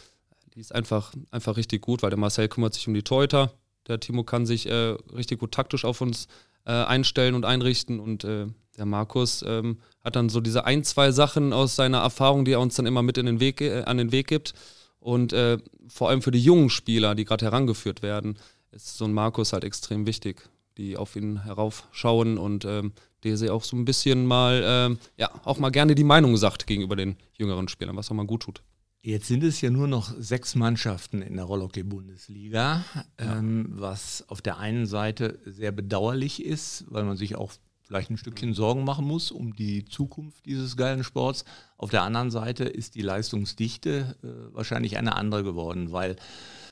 die 0.53 0.59
ist 0.59 0.73
einfach, 0.73 1.13
einfach 1.31 1.57
richtig 1.57 1.81
gut, 1.81 2.03
weil 2.03 2.09
der 2.11 2.19
Marcel 2.19 2.47
kümmert 2.47 2.73
sich 2.73 2.87
um 2.87 2.93
die 2.93 3.03
Teuter, 3.03 3.53
der 3.87 3.99
Timo 3.99 4.23
kann 4.23 4.45
sich 4.45 4.67
äh, 4.67 4.95
richtig 5.13 5.39
gut 5.39 5.51
taktisch 5.51 5.85
auf 5.85 6.01
uns 6.01 6.27
äh, 6.65 6.71
einstellen 6.71 7.35
und 7.35 7.45
einrichten 7.45 7.99
und 7.99 8.23
äh, 8.23 8.47
der 8.77 8.85
Markus 8.85 9.43
ähm, 9.47 9.77
hat 10.03 10.15
dann 10.15 10.29
so 10.29 10.41
diese 10.41 10.65
ein, 10.65 10.83
zwei 10.83 11.11
Sachen 11.11 11.53
aus 11.53 11.75
seiner 11.75 11.99
Erfahrung, 11.99 12.43
die 12.45 12.53
er 12.53 12.59
uns 12.59 12.75
dann 12.75 12.85
immer 12.85 13.03
mit 13.03 13.17
in 13.17 13.25
den 13.25 13.39
Weg, 13.39 13.61
äh, 13.61 13.83
an 13.83 13.97
den 13.97 14.11
Weg 14.11 14.27
gibt. 14.27 14.53
Und 14.99 15.33
äh, 15.33 15.57
vor 15.87 16.09
allem 16.09 16.21
für 16.21 16.31
die 16.31 16.41
jungen 16.41 16.69
Spieler, 16.69 17.13
die 17.13 17.25
gerade 17.25 17.45
herangeführt 17.45 18.01
werden, 18.01 18.39
ist 18.71 18.97
so 18.97 19.05
ein 19.05 19.13
Markus 19.13 19.53
halt 19.53 19.63
extrem 19.63 20.05
wichtig, 20.05 20.49
die 20.77 20.97
auf 20.97 21.15
ihn 21.15 21.43
heraufschauen 21.43 22.37
und 22.37 22.65
ähm, 22.65 22.93
der 23.23 23.37
sie 23.37 23.49
auch 23.49 23.63
so 23.63 23.75
ein 23.75 23.85
bisschen 23.85 24.25
mal, 24.25 24.63
ähm, 24.65 24.97
ja, 25.17 25.29
auch 25.43 25.59
mal 25.59 25.69
gerne 25.69 25.93
die 25.93 26.03
Meinung 26.03 26.35
sagt 26.37 26.65
gegenüber 26.65 26.95
den 26.95 27.17
jüngeren 27.33 27.67
Spielern, 27.67 27.95
was 27.95 28.09
auch 28.09 28.15
mal 28.15 28.25
gut 28.25 28.43
tut. 28.43 28.63
Jetzt 29.05 29.27
sind 29.27 29.43
es 29.43 29.59
ja 29.59 29.69
nur 29.69 29.89
noch 29.89 30.15
sechs 30.17 30.55
Mannschaften 30.55 31.21
in 31.21 31.35
der 31.35 31.43
Rollhockey-Bundesliga, 31.43 32.85
ja. 32.95 33.05
ähm, 33.17 33.67
was 33.71 34.23
auf 34.29 34.41
der 34.41 34.59
einen 34.59 34.85
Seite 34.85 35.39
sehr 35.45 35.73
bedauerlich 35.73 36.41
ist, 36.41 36.85
weil 36.87 37.03
man 37.03 37.17
sich 37.17 37.35
auch 37.35 37.51
vielleicht 37.81 38.11
ein 38.11 38.17
Stückchen 38.17 38.53
Sorgen 38.53 38.85
machen 38.85 39.05
muss 39.05 39.29
um 39.29 39.57
die 39.57 39.83
Zukunft 39.83 40.45
dieses 40.45 40.77
geilen 40.77 41.03
Sports. 41.03 41.43
Auf 41.75 41.89
der 41.89 42.03
anderen 42.03 42.31
Seite 42.31 42.63
ist 42.63 42.95
die 42.95 43.01
Leistungsdichte 43.01 44.15
äh, 44.23 44.55
wahrscheinlich 44.55 44.97
eine 44.97 45.17
andere 45.17 45.43
geworden, 45.43 45.91
weil 45.91 46.15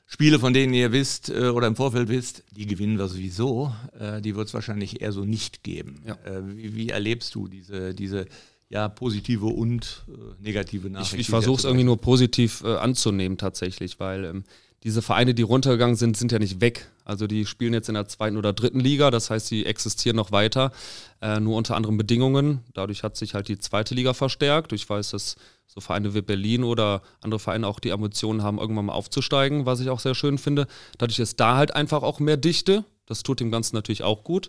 Spiele, 0.06 0.38
von 0.38 0.54
denen 0.54 0.72
ihr 0.72 0.90
wisst 0.90 1.28
äh, 1.28 1.48
oder 1.48 1.66
im 1.66 1.76
Vorfeld 1.76 2.08
wisst, 2.08 2.44
die 2.50 2.66
gewinnen 2.66 2.98
wir 2.98 3.08
sowieso, 3.08 3.74
äh, 3.98 4.22
die 4.22 4.36
wird 4.36 4.48
es 4.48 4.54
wahrscheinlich 4.54 5.02
eher 5.02 5.12
so 5.12 5.26
nicht 5.26 5.62
geben. 5.62 6.02
Ja. 6.06 6.14
Äh, 6.24 6.56
wie, 6.56 6.74
wie, 6.74 6.88
erlebst 6.88 7.34
du 7.34 7.46
diese, 7.46 7.94
diese 7.94 8.26
ja, 8.72 8.88
positive 8.88 9.46
und 9.46 10.02
äh, 10.08 10.42
negative 10.42 10.88
Nachrichten. 10.88 11.16
Ich, 11.16 11.20
ich 11.22 11.28
versuche 11.28 11.58
es 11.58 11.64
irgendwie 11.64 11.84
nur 11.84 12.00
positiv 12.00 12.62
äh, 12.64 12.76
anzunehmen 12.76 13.36
tatsächlich, 13.36 14.00
weil 14.00 14.24
ähm, 14.24 14.44
diese 14.82 15.02
Vereine, 15.02 15.34
die 15.34 15.42
runtergegangen 15.42 15.94
sind, 15.94 16.16
sind 16.16 16.32
ja 16.32 16.38
nicht 16.38 16.62
weg. 16.62 16.90
Also 17.04 17.26
die 17.26 17.44
spielen 17.44 17.74
jetzt 17.74 17.88
in 17.88 17.94
der 17.94 18.08
zweiten 18.08 18.38
oder 18.38 18.54
dritten 18.54 18.80
Liga, 18.80 19.10
das 19.10 19.28
heißt, 19.28 19.46
sie 19.46 19.66
existieren 19.66 20.16
noch 20.16 20.32
weiter, 20.32 20.72
äh, 21.20 21.38
nur 21.38 21.56
unter 21.56 21.76
anderen 21.76 21.98
Bedingungen. 21.98 22.60
Dadurch 22.72 23.02
hat 23.02 23.16
sich 23.18 23.34
halt 23.34 23.48
die 23.48 23.58
zweite 23.58 23.94
Liga 23.94 24.14
verstärkt. 24.14 24.72
Ich 24.72 24.88
weiß, 24.88 25.10
dass 25.10 25.36
so 25.66 25.82
Vereine 25.82 26.14
wie 26.14 26.22
Berlin 26.22 26.64
oder 26.64 27.02
andere 27.20 27.40
Vereine 27.40 27.66
auch 27.66 27.78
die 27.78 27.90
Emotionen 27.90 28.42
haben, 28.42 28.58
irgendwann 28.58 28.86
mal 28.86 28.94
aufzusteigen, 28.94 29.66
was 29.66 29.80
ich 29.80 29.90
auch 29.90 30.00
sehr 30.00 30.14
schön 30.14 30.38
finde. 30.38 30.66
Dadurch 30.96 31.18
ist 31.18 31.38
da 31.38 31.56
halt 31.56 31.76
einfach 31.76 32.02
auch 32.02 32.20
mehr 32.20 32.38
Dichte. 32.38 32.86
Das 33.04 33.22
tut 33.22 33.40
dem 33.40 33.50
Ganzen 33.50 33.76
natürlich 33.76 34.02
auch 34.02 34.24
gut. 34.24 34.48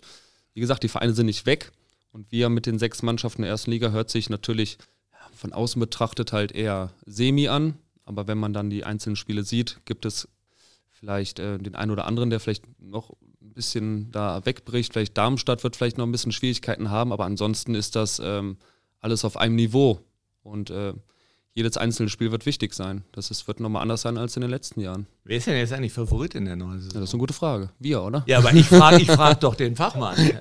Wie 0.54 0.60
gesagt, 0.60 0.82
die 0.82 0.88
Vereine 0.88 1.12
sind 1.12 1.26
nicht 1.26 1.44
weg. 1.44 1.72
Und 2.14 2.30
wir 2.30 2.48
mit 2.48 2.66
den 2.66 2.78
sechs 2.78 3.02
Mannschaften 3.02 3.42
der 3.42 3.50
ersten 3.50 3.72
Liga 3.72 3.90
hört 3.90 4.08
sich 4.08 4.30
natürlich 4.30 4.78
von 5.32 5.52
außen 5.52 5.80
betrachtet 5.80 6.32
halt 6.32 6.52
eher 6.52 6.92
semi 7.04 7.48
an. 7.48 7.74
Aber 8.04 8.28
wenn 8.28 8.38
man 8.38 8.52
dann 8.52 8.70
die 8.70 8.84
einzelnen 8.84 9.16
Spiele 9.16 9.42
sieht, 9.42 9.80
gibt 9.84 10.04
es 10.04 10.28
vielleicht 10.92 11.40
äh, 11.40 11.58
den 11.58 11.74
einen 11.74 11.90
oder 11.90 12.06
anderen, 12.06 12.30
der 12.30 12.38
vielleicht 12.38 12.66
noch 12.80 13.10
ein 13.42 13.52
bisschen 13.52 14.12
da 14.12 14.46
wegbricht. 14.46 14.92
Vielleicht 14.92 15.18
Darmstadt 15.18 15.64
wird 15.64 15.74
vielleicht 15.74 15.98
noch 15.98 16.06
ein 16.06 16.12
bisschen 16.12 16.30
Schwierigkeiten 16.30 16.88
haben, 16.88 17.12
aber 17.12 17.24
ansonsten 17.24 17.74
ist 17.74 17.96
das 17.96 18.20
ähm, 18.22 18.58
alles 19.00 19.24
auf 19.24 19.36
einem 19.36 19.56
Niveau. 19.56 19.98
Und 20.44 20.70
äh, 20.70 20.94
jedes 21.56 21.76
einzelne 21.76 22.08
Spiel 22.08 22.32
wird 22.32 22.46
wichtig 22.46 22.74
sein. 22.74 23.04
Das 23.12 23.30
ist, 23.30 23.46
wird 23.46 23.60
nochmal 23.60 23.82
anders 23.82 24.02
sein 24.02 24.18
als 24.18 24.34
in 24.36 24.40
den 24.40 24.50
letzten 24.50 24.80
Jahren. 24.80 25.06
Wer 25.22 25.36
ist 25.36 25.46
denn 25.46 25.56
jetzt 25.56 25.72
eigentlich 25.72 25.92
Favorit 25.92 26.34
in 26.34 26.46
der 26.46 26.56
neuen 26.56 26.80
Saison? 26.80 26.94
Ja, 26.94 27.00
das 27.00 27.10
ist 27.10 27.14
eine 27.14 27.20
gute 27.20 27.32
Frage. 27.32 27.70
Wir, 27.78 28.02
oder? 28.02 28.24
Ja, 28.26 28.38
aber 28.38 28.52
ich 28.52 28.66
frage 28.66 29.00
ich 29.00 29.08
frag 29.08 29.38
doch 29.40 29.54
den 29.54 29.76
Fachmann. 29.76 30.16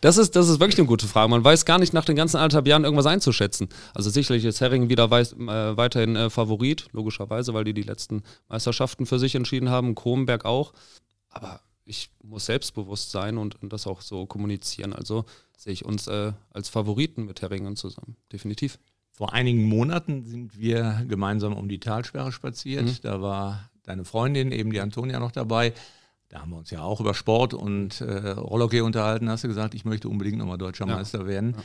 Das 0.00 0.16
ist, 0.16 0.36
das 0.36 0.48
ist 0.48 0.60
wirklich 0.60 0.78
eine 0.78 0.86
gute 0.86 1.08
Frage. 1.08 1.28
Man 1.28 1.42
weiß 1.42 1.64
gar 1.64 1.80
nicht 1.80 1.92
nach 1.92 2.04
den 2.04 2.14
ganzen 2.14 2.36
anderthalb 2.36 2.68
Jahren 2.68 2.84
irgendwas 2.84 3.06
einzuschätzen. 3.06 3.68
Also 3.94 4.10
sicherlich 4.10 4.44
ist 4.44 4.60
Herring 4.60 4.88
wieder 4.88 5.10
weiß, 5.10 5.32
äh, 5.32 5.76
weiterhin 5.76 6.14
äh, 6.14 6.30
Favorit, 6.30 6.86
logischerweise, 6.92 7.52
weil 7.52 7.64
die 7.64 7.74
die 7.74 7.82
letzten 7.82 8.22
Meisterschaften 8.48 9.06
für 9.06 9.18
sich 9.18 9.34
entschieden 9.34 9.70
haben. 9.70 9.96
Kronberg 9.96 10.44
auch. 10.44 10.72
Aber 11.30 11.62
ich 11.84 12.10
muss 12.22 12.46
selbstbewusst 12.46 13.10
sein 13.10 13.38
und, 13.38 13.60
und 13.60 13.72
das 13.72 13.88
auch 13.88 14.00
so 14.00 14.26
kommunizieren. 14.26 14.92
Also 14.92 15.24
sehe 15.56 15.72
ich 15.72 15.84
uns 15.84 16.06
äh, 16.06 16.32
als 16.52 16.68
Favoriten 16.68 17.24
mit 17.24 17.42
Herringen 17.42 17.74
zusammen. 17.74 18.16
Definitiv. 18.32 18.78
Vor 19.18 19.32
einigen 19.32 19.64
Monaten 19.64 20.24
sind 20.24 20.60
wir 20.60 21.04
gemeinsam 21.08 21.52
um 21.52 21.68
die 21.68 21.80
Talsperre 21.80 22.30
spaziert. 22.30 22.84
Mhm. 22.84 22.96
Da 23.02 23.20
war 23.20 23.68
deine 23.82 24.04
Freundin, 24.04 24.52
eben 24.52 24.70
die 24.70 24.78
Antonia, 24.78 25.18
noch 25.18 25.32
dabei. 25.32 25.72
da 26.28 26.42
haben 26.42 26.52
wir 26.52 26.58
uns 26.58 26.70
ja 26.70 26.82
auch 26.82 27.00
über 27.00 27.14
Sport 27.14 27.52
und 27.52 28.00
äh, 28.00 28.28
Rollhockey 28.30 28.80
unterhalten, 28.80 29.28
hast 29.28 29.42
du 29.42 29.48
gesagt, 29.48 29.74
ich 29.74 29.84
möchte 29.84 30.08
unbedingt 30.08 30.38
nochmal 30.38 30.56
deutscher 30.56 30.86
ja. 30.86 30.94
Meister 30.94 31.26
werden. 31.26 31.54
Ja 31.56 31.64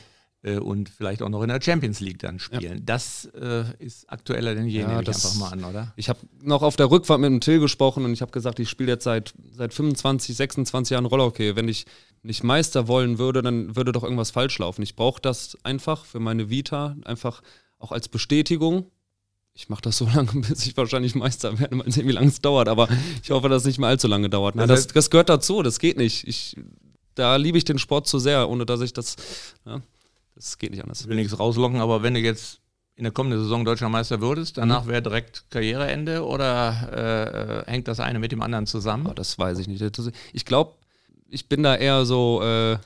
und 0.58 0.88
vielleicht 0.88 1.22
auch 1.22 1.28
noch 1.28 1.42
in 1.42 1.48
der 1.48 1.60
Champions 1.60 2.00
League 2.00 2.18
dann 2.18 2.38
spielen. 2.38 2.78
Ja. 2.78 2.84
Das 2.84 3.24
äh, 3.34 3.64
ist 3.78 4.10
aktueller 4.10 4.54
denn 4.54 4.66
je, 4.66 4.80
ja, 4.80 4.88
nehme 4.88 5.02
ich 5.02 5.08
einfach 5.08 5.34
mal 5.36 5.52
an, 5.52 5.64
oder? 5.64 5.92
Ich 5.96 6.08
habe 6.08 6.18
noch 6.42 6.62
auf 6.62 6.76
der 6.76 6.90
Rückfahrt 6.90 7.20
mit 7.20 7.30
dem 7.30 7.40
Till 7.40 7.60
gesprochen 7.60 8.04
und 8.04 8.12
ich 8.12 8.20
habe 8.20 8.32
gesagt, 8.32 8.58
ich 8.58 8.68
spiele 8.68 8.92
jetzt 8.92 9.04
seit, 9.04 9.34
seit 9.52 9.72
25, 9.72 10.36
26 10.36 10.92
Jahren 10.92 11.06
Rollhockey. 11.06 11.56
Wenn 11.56 11.68
ich 11.68 11.86
nicht 12.22 12.42
Meister 12.42 12.88
wollen 12.88 13.18
würde, 13.18 13.42
dann 13.42 13.76
würde 13.76 13.92
doch 13.92 14.02
irgendwas 14.02 14.30
falsch 14.30 14.58
laufen. 14.58 14.82
Ich 14.82 14.96
brauche 14.96 15.20
das 15.20 15.56
einfach 15.62 16.04
für 16.04 16.20
meine 16.20 16.50
Vita, 16.50 16.96
einfach 17.04 17.42
auch 17.78 17.92
als 17.92 18.08
Bestätigung. 18.08 18.90
Ich 19.54 19.68
mache 19.68 19.82
das 19.82 19.98
so 19.98 20.06
lange, 20.14 20.32
bis 20.32 20.66
ich 20.66 20.76
wahrscheinlich 20.76 21.14
Meister 21.14 21.58
werde. 21.58 21.76
Mal 21.76 21.90
sehen, 21.90 22.08
wie 22.08 22.12
lange 22.12 22.28
es 22.28 22.40
dauert. 22.40 22.68
Aber 22.68 22.88
ich 23.22 23.30
hoffe, 23.30 23.48
dass 23.48 23.62
es 23.62 23.66
nicht 23.66 23.78
mehr 23.78 23.88
allzu 23.88 24.08
lange 24.08 24.28
dauert. 24.28 24.56
Nein, 24.56 24.68
das, 24.68 24.88
das 24.88 25.10
gehört 25.10 25.28
dazu. 25.28 25.62
Das 25.62 25.78
geht 25.78 25.96
nicht. 25.96 26.26
Ich, 26.26 26.56
da 27.14 27.36
liebe 27.36 27.56
ich 27.56 27.64
den 27.64 27.78
Sport 27.78 28.06
zu 28.06 28.18
sehr, 28.18 28.48
ohne 28.48 28.66
dass 28.66 28.80
ich 28.80 28.92
das. 28.92 29.16
Ja, 29.64 29.80
das 30.34 30.58
geht 30.58 30.70
nicht 30.70 30.82
anders. 30.82 31.02
Ich 31.02 31.08
will 31.08 31.16
nichts 31.16 31.38
rauslocken, 31.38 31.80
aber 31.80 32.02
wenn 32.02 32.14
du 32.14 32.20
jetzt 32.20 32.60
in 32.96 33.04
der 33.04 33.12
kommenden 33.12 33.40
Saison 33.40 33.64
deutscher 33.64 33.88
Meister 33.88 34.20
würdest, 34.20 34.56
danach 34.56 34.84
mhm. 34.84 34.88
wäre 34.88 35.02
direkt 35.02 35.50
Karriereende 35.50 36.24
oder 36.24 37.64
äh, 37.66 37.70
hängt 37.70 37.88
das 37.88 38.00
eine 38.00 38.18
mit 38.18 38.32
dem 38.32 38.42
anderen 38.42 38.66
zusammen? 38.66 39.06
Oh, 39.08 39.14
das 39.14 39.38
weiß 39.38 39.58
ich 39.58 39.68
nicht. 39.68 39.82
Ich 40.32 40.44
glaube, 40.44 40.74
ich 41.28 41.48
bin 41.48 41.62
da 41.62 41.74
eher 41.74 42.04
so 42.04 42.40
äh, 42.42 42.78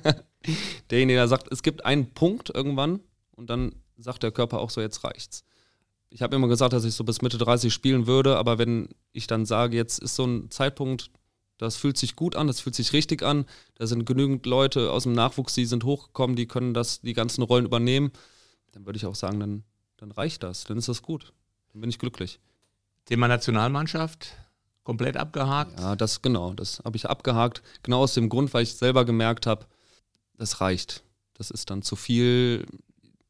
derjenige, 0.90 1.18
der 1.18 1.28
sagt, 1.28 1.52
es 1.52 1.62
gibt 1.62 1.84
einen 1.84 2.12
Punkt 2.12 2.50
irgendwann 2.50 3.00
und 3.32 3.50
dann 3.50 3.74
sagt 3.98 4.22
der 4.22 4.30
Körper 4.30 4.60
auch 4.60 4.70
so, 4.70 4.80
jetzt 4.80 5.04
reicht's. 5.04 5.44
Ich 6.08 6.22
habe 6.22 6.36
immer 6.36 6.48
gesagt, 6.48 6.72
dass 6.72 6.84
ich 6.84 6.94
so 6.94 7.04
bis 7.04 7.20
Mitte 7.20 7.36
30 7.36 7.72
spielen 7.72 8.06
würde, 8.06 8.36
aber 8.36 8.58
wenn 8.58 8.88
ich 9.12 9.26
dann 9.26 9.44
sage, 9.44 9.76
jetzt 9.76 9.98
ist 9.98 10.14
so 10.14 10.24
ein 10.24 10.50
Zeitpunkt, 10.50 11.10
das 11.58 11.76
fühlt 11.76 11.96
sich 11.96 12.16
gut 12.16 12.36
an, 12.36 12.46
das 12.46 12.60
fühlt 12.60 12.74
sich 12.74 12.92
richtig 12.92 13.22
an. 13.22 13.46
Da 13.76 13.86
sind 13.86 14.04
genügend 14.04 14.46
Leute 14.46 14.90
aus 14.90 15.04
dem 15.04 15.12
Nachwuchs, 15.12 15.54
die 15.54 15.64
sind 15.64 15.84
hochgekommen, 15.84 16.36
die 16.36 16.46
können 16.46 16.74
das, 16.74 17.00
die 17.00 17.14
ganzen 17.14 17.42
Rollen 17.42 17.64
übernehmen. 17.64 18.12
Dann 18.72 18.84
würde 18.84 18.98
ich 18.98 19.06
auch 19.06 19.14
sagen, 19.14 19.40
dann, 19.40 19.64
dann 19.96 20.10
reicht 20.10 20.42
das, 20.42 20.64
dann 20.64 20.76
ist 20.76 20.88
das 20.88 21.02
gut. 21.02 21.32
Dann 21.72 21.80
bin 21.80 21.90
ich 21.90 21.98
glücklich. 21.98 22.40
Thema 23.06 23.28
Nationalmannschaft, 23.28 24.32
komplett 24.84 25.16
abgehakt? 25.16 25.78
Ja, 25.80 25.96
das 25.96 26.22
genau, 26.22 26.52
das 26.52 26.80
habe 26.84 26.96
ich 26.96 27.08
abgehakt. 27.08 27.62
Genau 27.82 28.00
aus 28.02 28.14
dem 28.14 28.28
Grund, 28.28 28.52
weil 28.52 28.64
ich 28.64 28.74
selber 28.74 29.04
gemerkt 29.04 29.46
habe, 29.46 29.66
das 30.36 30.60
reicht. 30.60 31.02
Das 31.34 31.50
ist 31.50 31.70
dann 31.70 31.82
zu 31.82 31.96
viel 31.96 32.66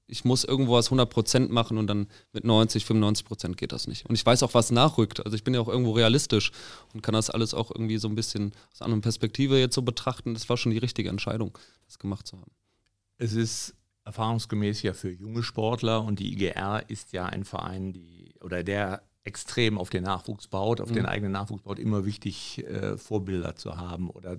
ich 0.09 0.25
muss 0.25 0.45
irgendwo 0.45 0.75
was 0.75 0.91
100% 0.91 1.51
machen 1.51 1.79
und 1.79 1.87
dann 1.87 2.07
mit 2.33 2.45
90, 2.45 2.85
95% 2.85 3.55
geht 3.55 3.73
das 3.73 3.87
nicht. 3.87 4.07
Und 4.07 4.15
ich 4.15 4.25
weiß 4.25 4.43
auch, 4.43 4.55
was 4.55 4.71
nachrückt. 4.71 5.25
Also 5.25 5.37
ich 5.37 5.45
bin 5.45 5.55
ja 5.55 5.61
auch 5.61 5.69
irgendwo 5.69 5.93
realistisch 5.93 6.53
und 6.95 7.03
kann 7.03 7.15
das 7.15 7.31
alles 7.31 7.55
auch 7.55 7.71
irgendwie 7.71 7.99
so 7.99 8.09
ein 8.09 8.15
bisschen 8.15 8.53
aus 8.73 8.81
einer 8.81 8.87
anderen 8.87 9.03
Perspektive 9.03 9.59
jetzt 9.59 9.75
so 9.75 9.83
betrachten. 9.83 10.35
Das 10.35 10.49
war 10.49 10.57
schon 10.57 10.73
die 10.73 10.79
richtige 10.79 11.09
Entscheidung, 11.09 11.57
das 11.87 11.99
gemacht 11.99 12.27
zu 12.27 12.39
haben. 12.39 12.53
Es 13.19 13.33
ist 13.33 13.75
erfahrungsgemäß 14.05 14.83
ja 14.83 14.93
für 14.93 15.11
junge 15.11 15.43
Sportler 15.43 16.05
und 16.05 16.21
die 16.21 16.33
IGR 16.33 16.85
ist 16.89 17.13
ja 17.13 17.27
ein 17.27 17.45
Verein, 17.45 17.93
die 17.93 18.35
oder 18.41 18.63
der 18.63 19.03
extrem 19.25 19.77
auf 19.77 19.91
den 19.91 20.05
Nachwuchs 20.05 20.47
baut, 20.47 20.81
auf 20.81 20.91
mhm. 20.91 20.95
den 20.95 21.07
eigenen 21.07 21.33
Nachwuchs 21.33 21.63
baut, 21.63 21.81
immer 21.81 22.07
wichtig, 22.07 22.65
äh, 22.65 22.97
Vorbilder 22.97 23.57
zu 23.57 23.77
haben 23.77 24.09
oder 24.09 24.39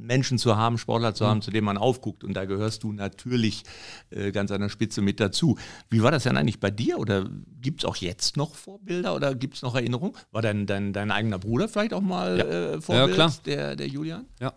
Menschen 0.00 0.38
zu 0.38 0.56
haben, 0.56 0.78
Sportler 0.78 1.14
zu 1.14 1.24
mhm. 1.24 1.28
haben, 1.28 1.42
zu 1.42 1.50
denen 1.50 1.64
man 1.64 1.78
aufguckt. 1.78 2.24
Und 2.24 2.34
da 2.34 2.44
gehörst 2.44 2.82
du 2.82 2.92
natürlich 2.92 3.64
äh, 4.10 4.32
ganz 4.32 4.50
an 4.50 4.60
der 4.60 4.68
Spitze 4.68 5.02
mit 5.02 5.20
dazu. 5.20 5.58
Wie 5.88 6.02
war 6.02 6.10
das 6.10 6.24
denn 6.24 6.36
eigentlich 6.36 6.60
bei 6.60 6.70
dir? 6.70 6.98
Oder 6.98 7.28
gibt 7.60 7.82
es 7.82 7.84
auch 7.84 7.96
jetzt 7.96 8.36
noch 8.36 8.54
Vorbilder 8.54 9.14
oder 9.14 9.34
gibt 9.34 9.56
es 9.56 9.62
noch 9.62 9.74
Erinnerungen? 9.74 10.14
War 10.32 10.42
dein, 10.42 10.66
dein, 10.66 10.92
dein 10.92 11.10
eigener 11.10 11.38
Bruder 11.38 11.68
vielleicht 11.68 11.94
auch 11.94 12.00
mal 12.00 12.38
ja. 12.38 12.44
äh, 12.44 12.80
Vorbild, 12.80 13.08
ja, 13.08 13.14
klar. 13.14 13.34
Der, 13.44 13.76
der 13.76 13.86
Julian? 13.86 14.26
Ja, 14.40 14.52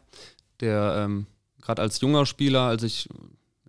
der 0.59 1.03
ähm, 1.05 1.27
gerade 1.61 1.81
als 1.81 1.99
junger 2.01 2.25
Spieler, 2.25 2.61
als 2.61 2.83
ich 2.83 3.09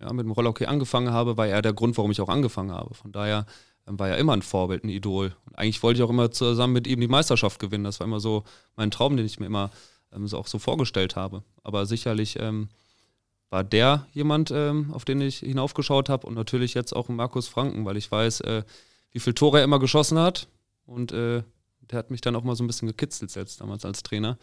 ja, 0.01 0.13
mit 0.13 0.25
dem 0.25 0.33
Rollhockey 0.33 0.67
angefangen 0.67 1.13
habe, 1.13 1.37
war 1.37 1.47
er 1.47 1.63
der 1.63 1.73
Grund, 1.73 1.97
warum 1.97 2.11
ich 2.11 2.21
auch 2.21 2.29
angefangen 2.29 2.73
habe. 2.73 2.95
Von 2.95 3.13
daher 3.13 3.47
war 3.87 4.09
ja 4.09 4.15
immer 4.17 4.33
ein 4.33 4.43
Vorbild, 4.43 4.85
ein 4.85 4.89
Idol. 4.89 5.37
Und 5.47 5.59
eigentlich 5.59 5.83
wollte 5.83 5.99
ich 5.99 6.05
auch 6.05 6.11
immer 6.11 6.31
zusammen 6.31 6.73
mit 6.73 6.87
ihm 6.87 7.01
die 7.01 7.09
Meisterschaft 7.09 7.59
gewinnen. 7.59 7.85
Das 7.85 8.01
war 8.01 8.07
immer 8.07 8.21
so 8.21 8.45
mein 8.77 8.91
Traum, 8.91 9.17
den 9.17 9.27
ich 9.27 9.39
mir 9.39 9.47
immer 9.47 9.71
ähm, 10.15 10.27
so 10.27 10.39
auch 10.39 10.47
so 10.47 10.59
vorgestellt 10.59 11.17
habe. 11.17 11.43
Aber 11.63 11.87
sicherlich 11.87 12.39
ähm, 12.41 12.69
war 13.51 13.65
der 13.65 14.07
jemand, 14.13 14.51
ähm, 14.51 14.93
auf 14.93 15.05
den 15.05 15.21
ich 15.21 15.39
hinaufgeschaut 15.39 16.09
habe 16.09 16.27
und 16.27 16.35
natürlich 16.35 16.75
jetzt 16.75 16.95
auch 16.95 17.09
Markus 17.09 17.49
Franken, 17.49 17.85
weil 17.85 17.97
ich 17.97 18.11
weiß, 18.11 18.41
äh, 18.41 18.65
wie 19.11 19.21
viele 19.21 19.35
Tore 19.35 19.59
er 19.59 19.65
immer 19.65 19.79
geschossen 19.79 20.19
hat. 20.19 20.49
Und 20.87 21.13
äh, 21.13 21.43
der 21.91 21.99
hat 21.99 22.11
mich 22.11 22.21
dann 22.21 22.37
auch 22.37 22.45
mal 22.45 22.57
so 22.57 22.65
ein 22.65 22.67
bisschen 22.67 22.89
gekitzelt 22.89 23.31
selbst 23.31 23.61
damals 23.61 23.85
als 23.85 24.03
Trainer. 24.03 24.39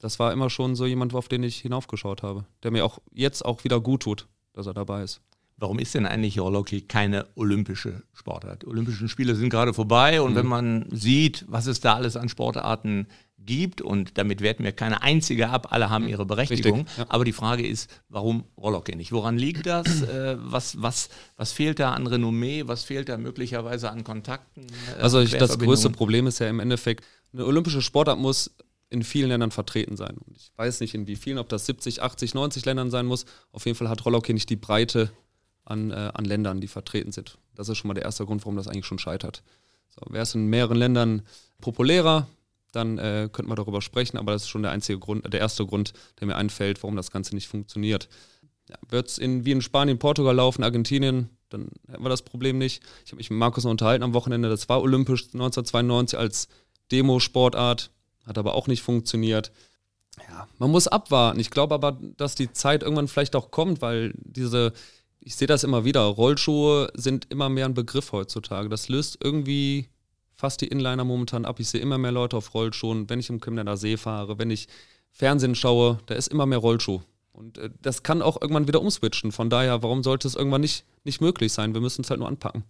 Das 0.00 0.18
war 0.18 0.32
immer 0.32 0.50
schon 0.50 0.76
so 0.76 0.86
jemand, 0.86 1.14
auf 1.14 1.28
den 1.28 1.42
ich 1.42 1.58
hinaufgeschaut 1.58 2.22
habe, 2.22 2.44
der 2.62 2.70
mir 2.70 2.84
auch 2.84 2.98
jetzt 3.12 3.44
auch 3.44 3.64
wieder 3.64 3.80
gut 3.80 4.02
tut, 4.02 4.26
dass 4.52 4.66
er 4.66 4.74
dabei 4.74 5.02
ist. 5.02 5.20
Warum 5.60 5.78
ist 5.78 5.94
denn 5.94 6.06
eigentlich 6.06 6.40
Rollhockey 6.40 6.80
keine 6.80 7.26
olympische 7.34 8.02
Sportart? 8.14 8.62
Die 8.62 8.66
Olympischen 8.66 9.10
Spiele 9.10 9.34
sind 9.34 9.50
gerade 9.50 9.74
vorbei 9.74 10.22
und 10.22 10.32
mhm. 10.32 10.36
wenn 10.36 10.46
man 10.46 10.86
sieht, 10.90 11.44
was 11.48 11.66
es 11.66 11.80
da 11.80 11.94
alles 11.94 12.16
an 12.16 12.30
Sportarten 12.30 13.06
gibt, 13.38 13.82
und 13.82 14.16
damit 14.16 14.40
werten 14.40 14.64
wir 14.64 14.72
keine 14.72 15.02
einzige 15.02 15.50
ab, 15.50 15.68
alle 15.70 15.90
haben 15.90 16.08
ihre 16.08 16.24
Berechtigung, 16.24 16.86
ja. 16.96 17.04
aber 17.10 17.26
die 17.26 17.32
Frage 17.32 17.66
ist, 17.66 17.90
warum 18.08 18.44
Rollhockey 18.56 18.96
nicht? 18.96 19.12
Woran 19.12 19.36
liegt 19.36 19.66
das? 19.66 19.86
Äh, 20.10 20.36
was, 20.40 20.80
was, 20.82 21.08
was 21.36 21.52
fehlt 21.52 21.78
da 21.78 21.92
an 21.92 22.06
Renommee? 22.06 22.66
Was 22.66 22.82
fehlt 22.82 23.08
da 23.08 23.16
möglicherweise 23.16 23.90
an 23.90 24.02
Kontakten? 24.02 24.66
Äh, 24.98 25.02
also 25.02 25.20
ich, 25.20 25.36
das 25.36 25.58
größte 25.58 25.90
Problem 25.90 26.26
ist 26.26 26.40
ja 26.40 26.48
im 26.48 26.58
Endeffekt, 26.58 27.04
eine 27.32 27.44
olympische 27.44 27.80
Sportart 27.80 28.18
muss 28.18 28.50
in 28.88 29.04
vielen 29.04 29.28
Ländern 29.28 29.50
vertreten 29.52 29.96
sein. 29.96 30.16
Und 30.16 30.36
ich 30.36 30.50
weiß 30.56 30.80
nicht 30.80 30.94
in 30.94 31.06
wie 31.06 31.16
vielen, 31.16 31.38
ob 31.38 31.48
das 31.48 31.66
70, 31.66 32.02
80, 32.02 32.34
90 32.34 32.64
Ländern 32.64 32.90
sein 32.90 33.06
muss. 33.06 33.24
Auf 33.52 33.66
jeden 33.66 33.76
Fall 33.76 33.88
hat 33.88 34.04
Rollhockey 34.04 34.32
nicht 34.32 34.50
die 34.50 34.56
Breite 34.56 35.10
an, 35.70 35.90
äh, 35.90 36.10
an 36.12 36.24
Ländern, 36.24 36.60
die 36.60 36.68
vertreten 36.68 37.12
sind. 37.12 37.38
Das 37.54 37.68
ist 37.68 37.78
schon 37.78 37.88
mal 37.88 37.94
der 37.94 38.04
erste 38.04 38.26
Grund, 38.26 38.42
warum 38.42 38.56
das 38.56 38.68
eigentlich 38.68 38.86
schon 38.86 38.98
scheitert. 38.98 39.42
So, 39.88 40.02
Wäre 40.12 40.22
es 40.22 40.34
in 40.34 40.46
mehreren 40.46 40.76
Ländern 40.76 41.22
populärer, 41.60 42.26
dann 42.72 42.98
äh, 42.98 43.28
könnte 43.32 43.48
man 43.48 43.56
darüber 43.56 43.82
sprechen, 43.82 44.16
aber 44.16 44.32
das 44.32 44.42
ist 44.42 44.48
schon 44.48 44.62
der 44.62 44.70
einzige 44.70 44.98
Grund, 44.98 45.32
der 45.32 45.40
erste 45.40 45.66
Grund, 45.66 45.92
der 46.18 46.26
mir 46.26 46.36
einfällt, 46.36 46.82
warum 46.82 46.96
das 46.96 47.10
Ganze 47.10 47.34
nicht 47.34 47.48
funktioniert. 47.48 48.08
Ja, 48.68 48.76
Wird 48.88 49.08
es 49.08 49.18
in, 49.18 49.44
wie 49.44 49.52
in 49.52 49.62
Spanien, 49.62 49.98
Portugal 49.98 50.34
laufen, 50.34 50.62
Argentinien, 50.62 51.30
dann 51.48 51.68
hätten 51.88 52.04
wir 52.04 52.08
das 52.08 52.22
Problem 52.22 52.58
nicht. 52.58 52.82
Ich 53.04 53.10
habe 53.10 53.16
mich 53.16 53.30
mit 53.30 53.38
Markus 53.38 53.64
noch 53.64 53.72
unterhalten 53.72 54.04
am 54.04 54.14
Wochenende, 54.14 54.48
das 54.48 54.68
war 54.68 54.80
olympisch 54.80 55.24
1992 55.24 56.18
als 56.18 56.48
Demo-Sportart, 56.92 57.90
hat 58.24 58.38
aber 58.38 58.54
auch 58.54 58.68
nicht 58.68 58.82
funktioniert. 58.82 59.50
Ja, 60.28 60.46
man 60.58 60.70
muss 60.70 60.86
abwarten. 60.86 61.40
Ich 61.40 61.50
glaube 61.50 61.74
aber, 61.74 61.98
dass 62.16 62.34
die 62.34 62.52
Zeit 62.52 62.82
irgendwann 62.82 63.08
vielleicht 63.08 63.34
auch 63.34 63.50
kommt, 63.50 63.80
weil 63.80 64.12
diese 64.16 64.72
ich 65.20 65.36
sehe 65.36 65.48
das 65.48 65.64
immer 65.64 65.84
wieder. 65.84 66.00
Rollschuhe 66.00 66.90
sind 66.94 67.26
immer 67.30 67.48
mehr 67.48 67.66
ein 67.66 67.74
Begriff 67.74 68.12
heutzutage. 68.12 68.68
Das 68.68 68.88
löst 68.88 69.18
irgendwie 69.22 69.88
fast 70.34 70.60
die 70.62 70.68
Inliner 70.68 71.04
momentan 71.04 71.44
ab. 71.44 71.60
Ich 71.60 71.68
sehe 71.68 71.80
immer 71.80 71.98
mehr 71.98 72.12
Leute 72.12 72.36
auf 72.36 72.54
Rollschuhen. 72.54 73.08
Wenn 73.10 73.20
ich 73.20 73.28
im 73.28 73.40
Chemnitzer 73.40 73.76
See 73.76 73.96
fahre, 73.96 74.38
wenn 74.38 74.50
ich 74.50 74.68
Fernsehen 75.12 75.54
schaue, 75.54 75.98
da 76.06 76.14
ist 76.14 76.28
immer 76.28 76.46
mehr 76.46 76.58
Rollschuh. 76.58 77.00
Und 77.32 77.58
äh, 77.58 77.70
das 77.82 78.02
kann 78.02 78.22
auch 78.22 78.40
irgendwann 78.40 78.66
wieder 78.66 78.80
umswitchen. 78.80 79.32
Von 79.32 79.50
daher, 79.50 79.82
warum 79.82 80.02
sollte 80.02 80.26
es 80.26 80.34
irgendwann 80.34 80.62
nicht, 80.62 80.84
nicht 81.04 81.20
möglich 81.20 81.52
sein? 81.52 81.74
Wir 81.74 81.80
müssen 81.80 82.02
es 82.02 82.10
halt 82.10 82.20
nur 82.20 82.28
anpacken. 82.28 82.64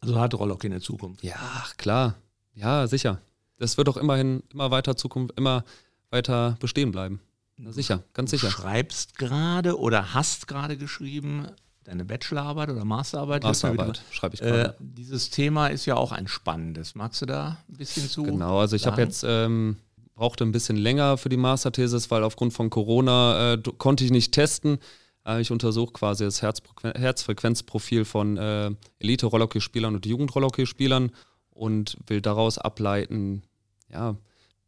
Also 0.00 0.18
hat 0.18 0.34
Rollhockey 0.34 0.66
in 0.66 0.72
der 0.72 0.80
Zukunft? 0.80 1.22
Ja, 1.22 1.66
klar. 1.76 2.14
Ja, 2.54 2.86
sicher. 2.86 3.20
Das 3.58 3.76
wird 3.76 3.88
auch 3.88 3.96
immerhin 3.96 4.42
immer 4.52 4.70
weiter 4.70 4.96
Zukunft, 4.96 5.38
immer 5.38 5.64
weiter 6.10 6.56
bestehen 6.60 6.92
bleiben. 6.92 7.20
Sicher, 7.68 8.02
ganz 8.12 8.30
sicher. 8.30 8.48
Du 8.48 8.52
schreibst 8.52 9.16
gerade 9.16 9.78
oder 9.78 10.12
hast 10.12 10.46
gerade 10.46 10.76
geschrieben 10.76 11.48
deine 11.86 12.04
Bachelorarbeit 12.04 12.70
oder 12.70 12.84
Masterarbeit. 12.84 13.44
Masterarbeit 13.44 14.02
schreibe 14.10 14.34
ich 14.34 14.40
gerade. 14.40 14.70
Äh, 14.70 14.72
dieses 14.80 15.30
Thema 15.30 15.68
ist 15.68 15.86
ja 15.86 15.96
auch 15.96 16.12
ein 16.12 16.26
spannendes. 16.26 16.94
Magst 16.94 17.22
du 17.22 17.26
da 17.26 17.58
ein 17.68 17.76
bisschen 17.76 18.08
zu? 18.08 18.24
Genau, 18.24 18.58
also 18.58 18.74
ich 18.76 18.86
habe 18.86 19.00
jetzt 19.00 19.24
ähm, 19.26 19.76
brauchte 20.14 20.44
ein 20.44 20.52
bisschen 20.52 20.76
länger 20.76 21.16
für 21.16 21.28
die 21.28 21.36
Masterthesis, 21.36 22.10
weil 22.10 22.24
aufgrund 22.24 22.52
von 22.52 22.70
Corona 22.70 23.54
äh, 23.54 23.62
konnte 23.78 24.04
ich 24.04 24.10
nicht 24.10 24.32
testen. 24.32 24.78
Äh, 25.24 25.40
ich 25.40 25.52
untersuche 25.52 25.92
quasi 25.92 26.24
das 26.24 26.42
Herzfrequ 26.42 26.92
Herzfrequenzprofil 26.98 28.04
von 28.04 28.36
äh, 28.36 28.70
Elite-Rollhockey-Spielern 28.98 29.94
und 29.94 30.06
Jugend-Rollhockey-Spielern 30.06 31.12
und 31.50 31.96
will 32.08 32.20
daraus 32.20 32.58
ableiten, 32.58 33.42
ja, 33.92 34.16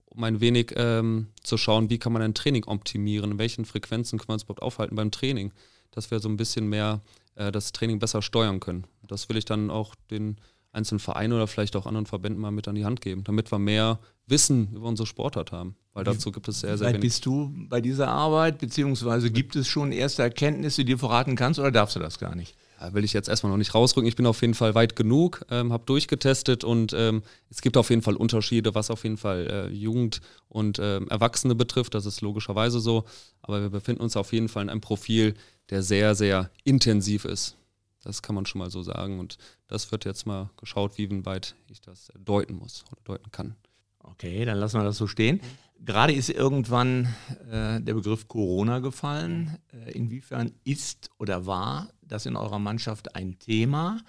um 0.07 0.25
ein 0.25 0.41
wenig 0.41 0.73
ähm, 0.77 1.29
zu 1.43 1.59
schauen, 1.59 1.91
wie 1.91 1.99
kann 1.99 2.13
man 2.13 2.23
ein 2.23 2.35
Training 2.35 2.65
optimieren, 2.65 3.33
in 3.33 3.39
welchen 3.39 3.65
Frequenzen 3.65 4.19
können 4.19 4.29
wir 4.29 4.35
uns 4.35 4.45
überhaupt 4.45 4.63
aufhalten 4.63 4.95
beim 4.95 5.11
Training 5.11 5.53
dass 5.99 6.11
wir 6.11 6.21
so 6.21 6.29
ein 6.29 6.37
bisschen 6.37 6.69
mehr 6.69 7.01
äh, 7.35 7.53
das 7.53 7.73
Training 7.73 7.99
besser 7.99 8.23
steuern 8.23 8.61
können. 8.61 8.87
Das 9.07 9.29
will 9.29 9.37
ich 9.37 9.45
dann 9.45 9.71
auch 9.71 9.95
den 10.11 10.37
einzelnen 10.73 11.01
Vereinen 11.01 11.33
oder 11.33 11.47
vielleicht 11.47 11.75
auch 11.77 11.87
anderen 11.87 12.07
Verbänden 12.07 12.41
mal 12.41 12.51
mit 12.51 12.69
an 12.69 12.77
die 12.77 12.85
Hand 12.85 13.01
geben, 13.01 13.25
damit 13.25 13.51
wir 13.51 13.59
mehr 13.59 13.99
Wissen 14.27 14.73
über 14.73 14.87
unsere 14.87 15.07
Sportart 15.07 15.51
haben. 15.51 15.75
Weil 15.95 16.05
dazu 16.05 16.31
gibt 16.31 16.47
es 16.47 16.61
sehr, 16.61 16.79
sehr 16.79 16.89
wenig. 16.89 17.01
bist 17.01 17.27
du 17.27 17.53
bei 17.69 17.81
dieser 17.81 18.09
Arbeit, 18.09 18.59
beziehungsweise 18.59 19.31
gibt 19.33 19.57
es 19.57 19.67
schon 19.67 19.91
erste 19.91 20.23
Erkenntnisse, 20.23 20.85
die 20.85 20.93
du 20.93 20.99
verraten 20.99 21.35
kannst 21.35 21.59
oder 21.59 21.73
darfst 21.73 21.97
du 21.97 22.01
das 22.01 22.19
gar 22.19 22.37
nicht? 22.37 22.55
Will 22.93 23.05
ich 23.05 23.13
jetzt 23.13 23.29
erstmal 23.29 23.51
noch 23.51 23.59
nicht 23.59 23.75
rausrücken. 23.75 24.09
Ich 24.09 24.17
bin 24.17 24.27
auf 24.27 24.41
jeden 24.41 24.55
Fall 24.55 24.75
weit 24.75 24.95
genug, 24.95 25.45
ähm, 25.51 25.73
habe 25.73 25.85
durchgetestet 25.85 26.63
und 26.63 26.93
ähm, 26.93 27.23
es 27.51 27.61
gibt 27.61 27.77
auf 27.77 27.91
jeden 27.91 28.03
Fall 28.03 28.15
Unterschiede, 28.15 28.75
was 28.75 28.91
auf 28.91 29.03
jeden 29.03 29.17
Fall 29.17 29.49
äh, 29.51 29.75
Jugend 29.75 30.21
und 30.49 30.79
äh, 30.79 31.01
Erwachsene 31.07 31.55
betrifft. 31.55 31.95
Das 31.95 32.07
ist 32.07 32.21
logischerweise 32.21 32.79
so. 32.79 33.05
Aber 33.43 33.61
wir 33.61 33.71
befinden 33.71 34.03
uns 34.03 34.17
auf 34.17 34.33
jeden 34.33 34.49
Fall 34.49 34.63
in 34.63 34.71
einem 34.71 34.81
Profil, 34.81 35.35
der 35.71 35.83
sehr, 35.83 36.15
sehr 36.15 36.51
intensiv 36.65 37.25
ist. 37.25 37.57
Das 38.05 38.23
kann 38.23 38.35
man 38.35 38.47
schon 38.47 38.61
mal 38.61 38.71
so 38.71 38.83
sagen. 38.83 39.19
Und 39.19 39.39
das 39.67 39.91
wird 39.91 40.05
jetzt 40.05 40.27
mal 40.27 40.51
geschaut, 40.57 40.99
wie 40.99 41.25
weit 41.25 41.57
ich 41.69 41.81
das 41.81 42.13
deuten 42.19 42.55
muss 42.55 42.85
oder 42.91 43.01
deuten 43.05 43.31
kann. 43.33 43.57
Okay, 43.99 44.45
dann 44.45 44.59
lassen 44.59 44.79
wir 44.79 44.85
das 44.85 44.97
so 44.97 45.07
stehen. 45.07 45.41
Gerade 45.85 46.13
ist 46.13 46.31
irgendwann 46.31 47.15
äh, 47.51 47.81
der 47.81 47.95
Begriff 47.95 48.27
Corona 48.27 48.79
gefallen. 48.79 49.59
Äh, 49.73 49.93
inwiefern 49.93 50.53
ist 50.65 51.11
oder 51.19 51.47
war 51.47 51.89
das 52.09 52.27
in 52.27 52.37
eurer 52.37 52.59
Mannschaft 52.59 53.15
ein 53.15 53.39
Thema? 53.39 54.01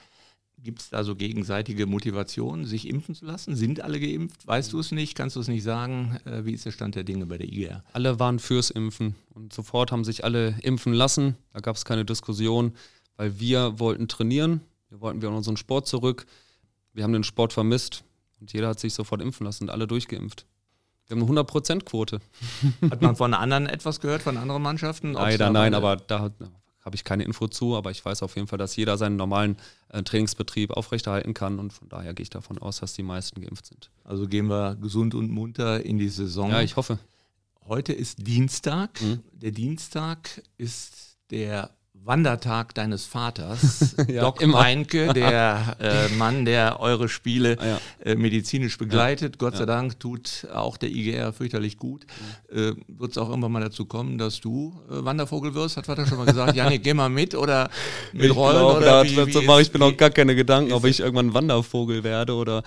Gibt 0.61 0.81
es 0.81 0.89
da 0.89 1.03
so 1.03 1.15
gegenseitige 1.15 1.85
Motivation, 1.85 2.65
sich 2.65 2.87
impfen 2.87 3.15
zu 3.15 3.25
lassen? 3.25 3.55
Sind 3.55 3.81
alle 3.81 3.99
geimpft? 3.99 4.45
Weißt 4.45 4.73
du 4.73 4.79
es 4.79 4.91
nicht? 4.91 5.15
Kannst 5.15 5.37
du 5.37 5.39
es 5.39 5.47
nicht 5.47 5.63
sagen? 5.63 6.19
Äh, 6.25 6.43
wie 6.43 6.51
ist 6.51 6.65
der 6.65 6.71
Stand 6.71 6.95
der 6.95 7.03
Dinge 7.03 7.25
bei 7.25 7.37
der 7.37 7.47
IGR? 7.47 7.83
Alle 7.93 8.19
waren 8.19 8.39
fürs 8.39 8.69
Impfen 8.69 9.15
und 9.33 9.53
sofort 9.53 9.91
haben 9.91 10.03
sich 10.03 10.25
alle 10.25 10.55
impfen 10.61 10.93
lassen. 10.93 11.37
Da 11.53 11.59
gab 11.59 11.77
es 11.77 11.85
keine 11.85 12.03
Diskussion, 12.03 12.73
weil 13.15 13.39
wir 13.39 13.79
wollten 13.79 14.09
trainieren. 14.09 14.61
Wir 14.89 14.99
wollten 14.99 15.21
wieder 15.21 15.31
unseren 15.31 15.55
Sport 15.55 15.87
zurück. 15.87 16.25
Wir 16.93 17.03
haben 17.03 17.13
den 17.13 17.23
Sport 17.23 17.53
vermisst 17.53 18.03
und 18.41 18.51
jeder 18.51 18.67
hat 18.67 18.79
sich 18.79 18.93
sofort 18.93 19.21
impfen 19.21 19.45
lassen 19.45 19.65
und 19.65 19.69
alle 19.69 19.87
durchgeimpft. 19.87 20.45
Wir 21.07 21.17
haben 21.17 21.27
eine 21.27 21.41
100%-Quote. 21.41 22.19
Hat 22.91 23.01
man 23.01 23.15
von 23.15 23.33
anderen 23.33 23.65
etwas 23.65 23.99
gehört, 23.99 24.21
von 24.21 24.37
anderen 24.37 24.61
Mannschaften? 24.61 25.13
Leider 25.13 25.49
nein, 25.49 25.73
aber 25.73 25.95
da 25.95 26.31
habe 26.89 26.95
ich 26.95 27.03
keine 27.03 27.23
Info 27.23 27.47
zu, 27.47 27.75
aber 27.75 27.91
ich 27.91 28.03
weiß 28.03 28.23
auf 28.23 28.35
jeden 28.35 28.47
Fall, 28.47 28.57
dass 28.57 28.75
jeder 28.75 28.97
seinen 28.97 29.15
normalen 29.15 29.57
äh, 29.89 30.01
Trainingsbetrieb 30.01 30.71
aufrechterhalten 30.71 31.35
kann 31.35 31.59
und 31.59 31.71
von 31.71 31.87
daher 31.87 32.15
gehe 32.15 32.23
ich 32.23 32.31
davon 32.31 32.57
aus, 32.57 32.79
dass 32.79 32.93
die 32.93 33.03
meisten 33.03 33.41
geimpft 33.41 33.67
sind. 33.67 33.91
Also 34.03 34.27
gehen 34.27 34.47
wir 34.47 34.75
gesund 34.75 35.13
und 35.13 35.29
munter 35.29 35.85
in 35.85 35.99
die 35.99 36.09
Saison. 36.09 36.49
Ja, 36.49 36.61
ich 36.63 36.77
hoffe. 36.77 36.97
Heute 37.67 37.93
ist 37.93 38.25
Dienstag. 38.25 38.99
Mhm. 39.03 39.19
Der 39.33 39.51
Dienstag 39.51 40.41
ist 40.57 41.19
der 41.29 41.69
Wandertag 42.03 42.73
deines 42.75 43.05
Vaters, 43.05 43.95
ja, 44.07 44.21
Doc 44.21 44.41
immer. 44.41 44.59
Meinke, 44.59 45.13
der 45.13 45.77
äh, 45.79 46.15
Mann, 46.15 46.45
der 46.45 46.79
eure 46.79 47.09
Spiele 47.09 47.57
ja. 47.61 47.79
äh, 48.03 48.15
medizinisch 48.15 48.77
begleitet. 48.77 49.35
Ja. 49.35 49.37
Gott 49.39 49.57
sei 49.57 49.65
Dank 49.65 49.99
tut 49.99 50.47
auch 50.53 50.77
der 50.77 50.89
IGR 50.89 51.33
fürchterlich 51.33 51.77
gut. 51.77 52.05
Äh, 52.49 52.73
Wird 52.87 53.11
es 53.11 53.17
auch 53.17 53.29
irgendwann 53.29 53.51
mal 53.51 53.61
dazu 53.61 53.85
kommen, 53.85 54.17
dass 54.17 54.41
du 54.41 54.79
äh, 54.89 55.03
Wandervogel 55.03 55.53
wirst? 55.53 55.77
Hat 55.77 55.85
Vater 55.85 56.05
schon 56.07 56.17
mal 56.17 56.25
gesagt, 56.25 56.55
Janik, 56.55 56.83
geh 56.83 56.93
mal 56.93 57.09
mit 57.09 57.35
oder 57.35 57.69
mit 58.13 58.25
ich 58.25 58.35
Rollen? 58.35 58.57
Glaub, 58.57 58.77
oder 58.77 59.03
wie, 59.03 59.35
wie 59.35 59.45
mache 59.45 59.61
ich 59.61 59.73
mir 59.73 59.79
noch 59.79 59.95
gar 59.95 60.09
keine 60.09 60.35
Gedanken, 60.35 60.73
ob 60.73 60.85
ich 60.85 60.99
irgendwann 60.99 61.33
Wandervogel 61.33 62.03
werde 62.03 62.33
oder 62.33 62.63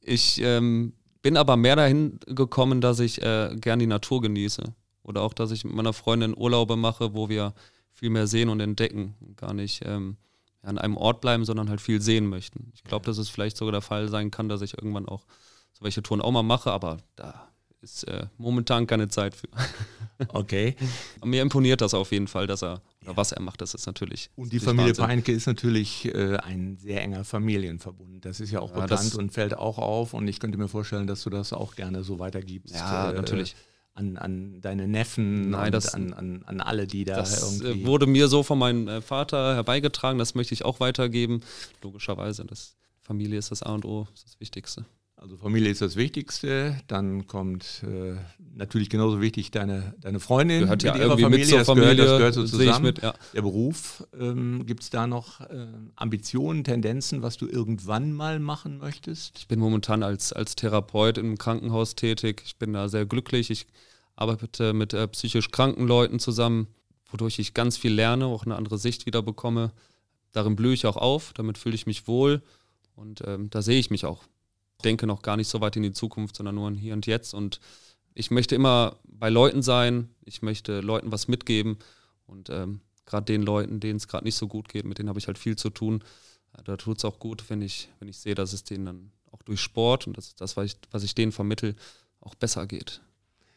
ich 0.00 0.40
ähm, 0.42 0.92
bin 1.22 1.36
aber 1.36 1.56
mehr 1.56 1.76
dahin 1.76 2.18
gekommen, 2.26 2.80
dass 2.80 3.00
ich 3.00 3.22
äh, 3.22 3.54
gern 3.60 3.78
die 3.78 3.86
Natur 3.86 4.22
genieße. 4.22 4.62
Oder 5.02 5.22
auch, 5.22 5.32
dass 5.32 5.50
ich 5.50 5.64
mit 5.64 5.74
meiner 5.74 5.92
Freundin 5.92 6.36
Urlaube 6.36 6.76
mache, 6.76 7.14
wo 7.14 7.28
wir 7.28 7.54
viel 7.98 8.10
mehr 8.10 8.28
sehen 8.28 8.48
und 8.48 8.60
entdecken 8.60 9.16
und 9.20 9.36
gar 9.36 9.52
nicht 9.52 9.82
ähm, 9.84 10.16
an 10.62 10.78
einem 10.78 10.96
Ort 10.96 11.20
bleiben, 11.20 11.44
sondern 11.44 11.68
halt 11.68 11.80
viel 11.80 12.00
sehen 12.00 12.26
möchten. 12.26 12.70
Ich 12.74 12.84
glaube, 12.84 13.04
dass 13.06 13.18
es 13.18 13.28
vielleicht 13.28 13.56
sogar 13.56 13.72
der 13.72 13.82
Fall 13.82 14.08
sein 14.08 14.30
kann, 14.30 14.48
dass 14.48 14.62
ich 14.62 14.74
irgendwann 14.74 15.06
auch 15.06 15.26
solche 15.72 16.02
Touren 16.02 16.20
auch 16.20 16.30
mal 16.30 16.42
mache, 16.42 16.70
aber 16.70 16.98
da 17.16 17.48
ist 17.80 18.04
äh, 18.04 18.26
momentan 18.38 18.86
keine 18.86 19.08
Zeit 19.08 19.34
für. 19.34 19.48
Okay. 20.30 20.74
Mir 21.24 21.42
imponiert 21.42 21.80
das 21.80 21.94
auf 21.94 22.10
jeden 22.10 22.26
Fall, 22.26 22.48
dass 22.48 22.64
er, 22.64 22.82
oder 23.04 23.16
was 23.16 23.30
er 23.30 23.40
macht, 23.40 23.60
das 23.60 23.74
ist 23.74 23.86
natürlich. 23.86 24.30
Und 24.34 24.52
die 24.52 24.58
Familie 24.58 24.88
Wahnsinn. 24.88 25.04
Peinke 25.04 25.30
ist 25.30 25.46
natürlich 25.46 26.06
äh, 26.12 26.38
ein 26.38 26.76
sehr 26.76 27.02
enger 27.02 27.22
Familienverbund. 27.22 28.24
Das 28.24 28.40
ist 28.40 28.50
ja 28.50 28.58
auch 28.58 28.74
ja, 28.74 28.80
bekannt 28.80 29.14
und 29.14 29.30
fällt 29.30 29.56
auch 29.56 29.78
auf. 29.78 30.14
Und 30.14 30.26
ich 30.26 30.40
könnte 30.40 30.58
mir 30.58 30.66
vorstellen, 30.66 31.06
dass 31.06 31.22
du 31.22 31.30
das 31.30 31.52
auch 31.52 31.76
gerne 31.76 32.02
so 32.02 32.18
weitergibst. 32.18 32.74
Ja, 32.74 33.12
äh, 33.12 33.14
natürlich 33.14 33.54
an, 33.98 34.16
an 34.16 34.60
deine 34.60 34.86
Neffen 34.86 35.50
Nein, 35.50 35.72
das, 35.72 35.94
an, 35.94 36.12
an, 36.14 36.42
an 36.46 36.60
alle, 36.60 36.86
die 36.86 37.04
da 37.04 37.16
das 37.16 37.60
irgendwie. 37.60 37.86
wurde 37.86 38.06
mir 38.06 38.28
so 38.28 38.42
von 38.42 38.58
meinem 38.58 38.86
äh, 38.86 39.00
Vater 39.00 39.54
herbeigetragen, 39.54 40.18
das 40.18 40.34
möchte 40.34 40.54
ich 40.54 40.64
auch 40.64 40.80
weitergeben. 40.80 41.42
Logischerweise, 41.82 42.44
das 42.44 42.76
Familie 43.00 43.38
ist 43.38 43.50
das 43.50 43.62
A 43.62 43.74
und 43.74 43.84
O, 43.84 44.06
ist 44.14 44.24
das 44.24 44.40
Wichtigste. 44.40 44.84
Also 45.20 45.36
Familie 45.36 45.70
ist 45.70 45.82
das 45.82 45.96
Wichtigste, 45.96 46.80
dann 46.86 47.26
kommt 47.26 47.82
äh, 47.82 48.14
natürlich 48.54 48.88
genauso 48.88 49.20
wichtig 49.20 49.50
deine, 49.50 49.94
deine 50.00 50.20
Freundin 50.20 50.60
gehört 50.60 50.84
ja 50.84 50.94
irgendwie 50.94 51.22
Familie. 51.22 51.46
mit 51.46 51.54
das 51.54 51.66
Familie, 51.66 51.96
gehört, 51.96 52.10
das 52.10 52.18
gehört 52.18 52.34
so 52.34 52.58
zusammen. 52.58 52.84
Mit, 52.84 53.02
ja. 53.02 53.14
Der 53.34 53.42
Beruf, 53.42 54.06
ähm, 54.18 54.64
gibt 54.64 54.84
es 54.84 54.90
da 54.90 55.08
noch 55.08 55.40
äh, 55.40 55.66
Ambitionen, 55.96 56.62
Tendenzen, 56.62 57.20
was 57.22 57.36
du 57.36 57.48
irgendwann 57.48 58.12
mal 58.12 58.38
machen 58.38 58.78
möchtest? 58.78 59.38
Ich 59.38 59.48
bin 59.48 59.58
momentan 59.58 60.04
als, 60.04 60.32
als 60.32 60.54
Therapeut 60.54 61.18
im 61.18 61.36
Krankenhaus 61.36 61.96
tätig, 61.96 62.42
ich 62.46 62.56
bin 62.56 62.72
da 62.72 62.88
sehr 62.88 63.04
glücklich, 63.04 63.50
ich 63.50 63.66
arbeite 64.14 64.72
mit 64.72 64.94
äh, 64.94 65.08
psychisch 65.08 65.50
kranken 65.50 65.88
Leuten 65.88 66.20
zusammen, 66.20 66.68
wodurch 67.10 67.40
ich 67.40 67.54
ganz 67.54 67.76
viel 67.76 67.92
lerne, 67.92 68.26
auch 68.26 68.46
eine 68.46 68.54
andere 68.54 68.78
Sicht 68.78 69.04
wieder 69.04 69.22
bekomme. 69.22 69.72
Darin 70.30 70.54
blühe 70.54 70.74
ich 70.74 70.86
auch 70.86 70.96
auf, 70.96 71.32
damit 71.34 71.58
fühle 71.58 71.74
ich 71.74 71.86
mich 71.86 72.06
wohl 72.06 72.40
und 72.94 73.22
ähm, 73.26 73.50
da 73.50 73.62
sehe 73.62 73.80
ich 73.80 73.90
mich 73.90 74.04
auch. 74.04 74.22
Ich 74.78 74.82
denke 74.84 75.08
noch 75.08 75.22
gar 75.22 75.36
nicht 75.36 75.48
so 75.48 75.60
weit 75.60 75.74
in 75.74 75.82
die 75.82 75.92
Zukunft, 75.92 76.36
sondern 76.36 76.54
nur 76.54 76.68
in 76.68 76.76
hier 76.76 76.94
und 76.94 77.06
jetzt. 77.06 77.34
Und 77.34 77.58
ich 78.14 78.30
möchte 78.30 78.54
immer 78.54 78.96
bei 79.02 79.28
Leuten 79.28 79.60
sein, 79.60 80.08
ich 80.24 80.40
möchte 80.40 80.80
Leuten 80.80 81.10
was 81.10 81.26
mitgeben 81.26 81.78
und 82.26 82.48
ähm, 82.48 82.80
gerade 83.04 83.24
den 83.24 83.42
Leuten, 83.42 83.80
denen 83.80 83.96
es 83.96 84.06
gerade 84.06 84.24
nicht 84.24 84.36
so 84.36 84.46
gut 84.46 84.68
geht, 84.68 84.84
mit 84.84 84.98
denen 84.98 85.08
habe 85.08 85.18
ich 85.18 85.26
halt 85.26 85.36
viel 85.36 85.56
zu 85.56 85.70
tun. 85.70 86.04
Da 86.64 86.76
tut 86.76 86.98
es 86.98 87.04
auch 87.04 87.18
gut, 87.18 87.50
wenn 87.50 87.60
ich, 87.60 87.88
wenn 87.98 88.08
ich 88.08 88.18
sehe, 88.18 88.36
dass 88.36 88.52
es 88.52 88.62
denen 88.62 88.86
dann 88.86 89.10
auch 89.32 89.42
durch 89.42 89.60
Sport 89.60 90.06
und 90.06 90.16
das 90.16 90.36
das, 90.36 90.56
was 90.56 90.66
ich, 90.66 90.76
was 90.92 91.02
ich 91.02 91.16
denen 91.16 91.32
vermittel, 91.32 91.74
auch 92.20 92.36
besser 92.36 92.68
geht. 92.68 93.00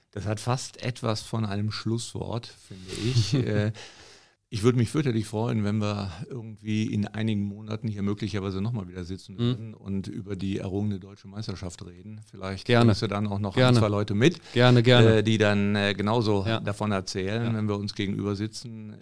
Das 0.09 0.25
hat 0.25 0.39
fast 0.39 0.81
etwas 0.81 1.21
von 1.21 1.45
einem 1.45 1.71
Schlusswort, 1.71 2.47
finde 2.47 2.91
ich. 2.93 3.33
Äh, 4.51 4.55
ich 4.55 4.63
würde 4.63 4.77
mich 4.77 4.89
fürchterlich 4.89 5.25
freuen, 5.25 5.63
wenn 5.63 5.79
wir 5.79 6.11
irgendwie 6.29 6.85
in 6.85 7.07
einigen 7.07 7.43
Monaten 7.43 7.87
hier 7.87 8.01
möglicherweise 8.01 8.61
nochmal 8.61 8.87
wieder 8.87 9.03
sitzen 9.03 9.33
mhm. 9.33 9.39
würden 9.39 9.67
mhm. 9.69 9.75
und 9.75 10.07
über 10.07 10.35
die 10.35 10.59
errungene 10.59 10.99
deutsche 10.99 11.27
Meisterschaft 11.27 11.85
reden. 11.85 12.21
Vielleicht 12.29 12.65
gerne. 12.65 12.93
du 12.93 13.07
dann 13.07 13.27
auch 13.27 13.39
noch 13.39 13.55
gerne. 13.55 13.77
ein, 13.77 13.81
zwei 13.81 13.89
Leute 13.89 14.13
mit, 14.13 14.39
gerne, 14.53 14.83
gerne. 14.83 15.17
Äh, 15.17 15.23
die 15.23 15.37
dann 15.37 15.75
äh, 15.75 15.93
genauso 15.93 16.45
ja. 16.45 16.59
davon 16.59 16.91
erzählen, 16.91 17.45
ja. 17.45 17.53
wenn 17.53 17.67
wir 17.67 17.77
uns 17.77 17.95
gegenüber 17.95 18.35
sitzen. 18.35 18.97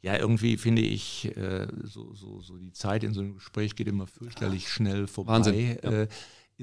Ja, 0.00 0.16
irgendwie 0.16 0.56
finde 0.56 0.82
ich, 0.82 1.30
äh, 1.36 1.68
so, 1.84 2.12
so, 2.14 2.40
so 2.40 2.56
die 2.56 2.72
Zeit 2.72 3.04
in 3.04 3.14
so 3.14 3.20
einem 3.20 3.34
Gespräch 3.34 3.76
geht 3.76 3.86
immer 3.86 4.08
fürchterlich 4.08 4.68
schnell 4.68 5.06
vorbei. 5.06 5.34
Wahnsinn. 5.34 5.78
Ja. 5.80 6.06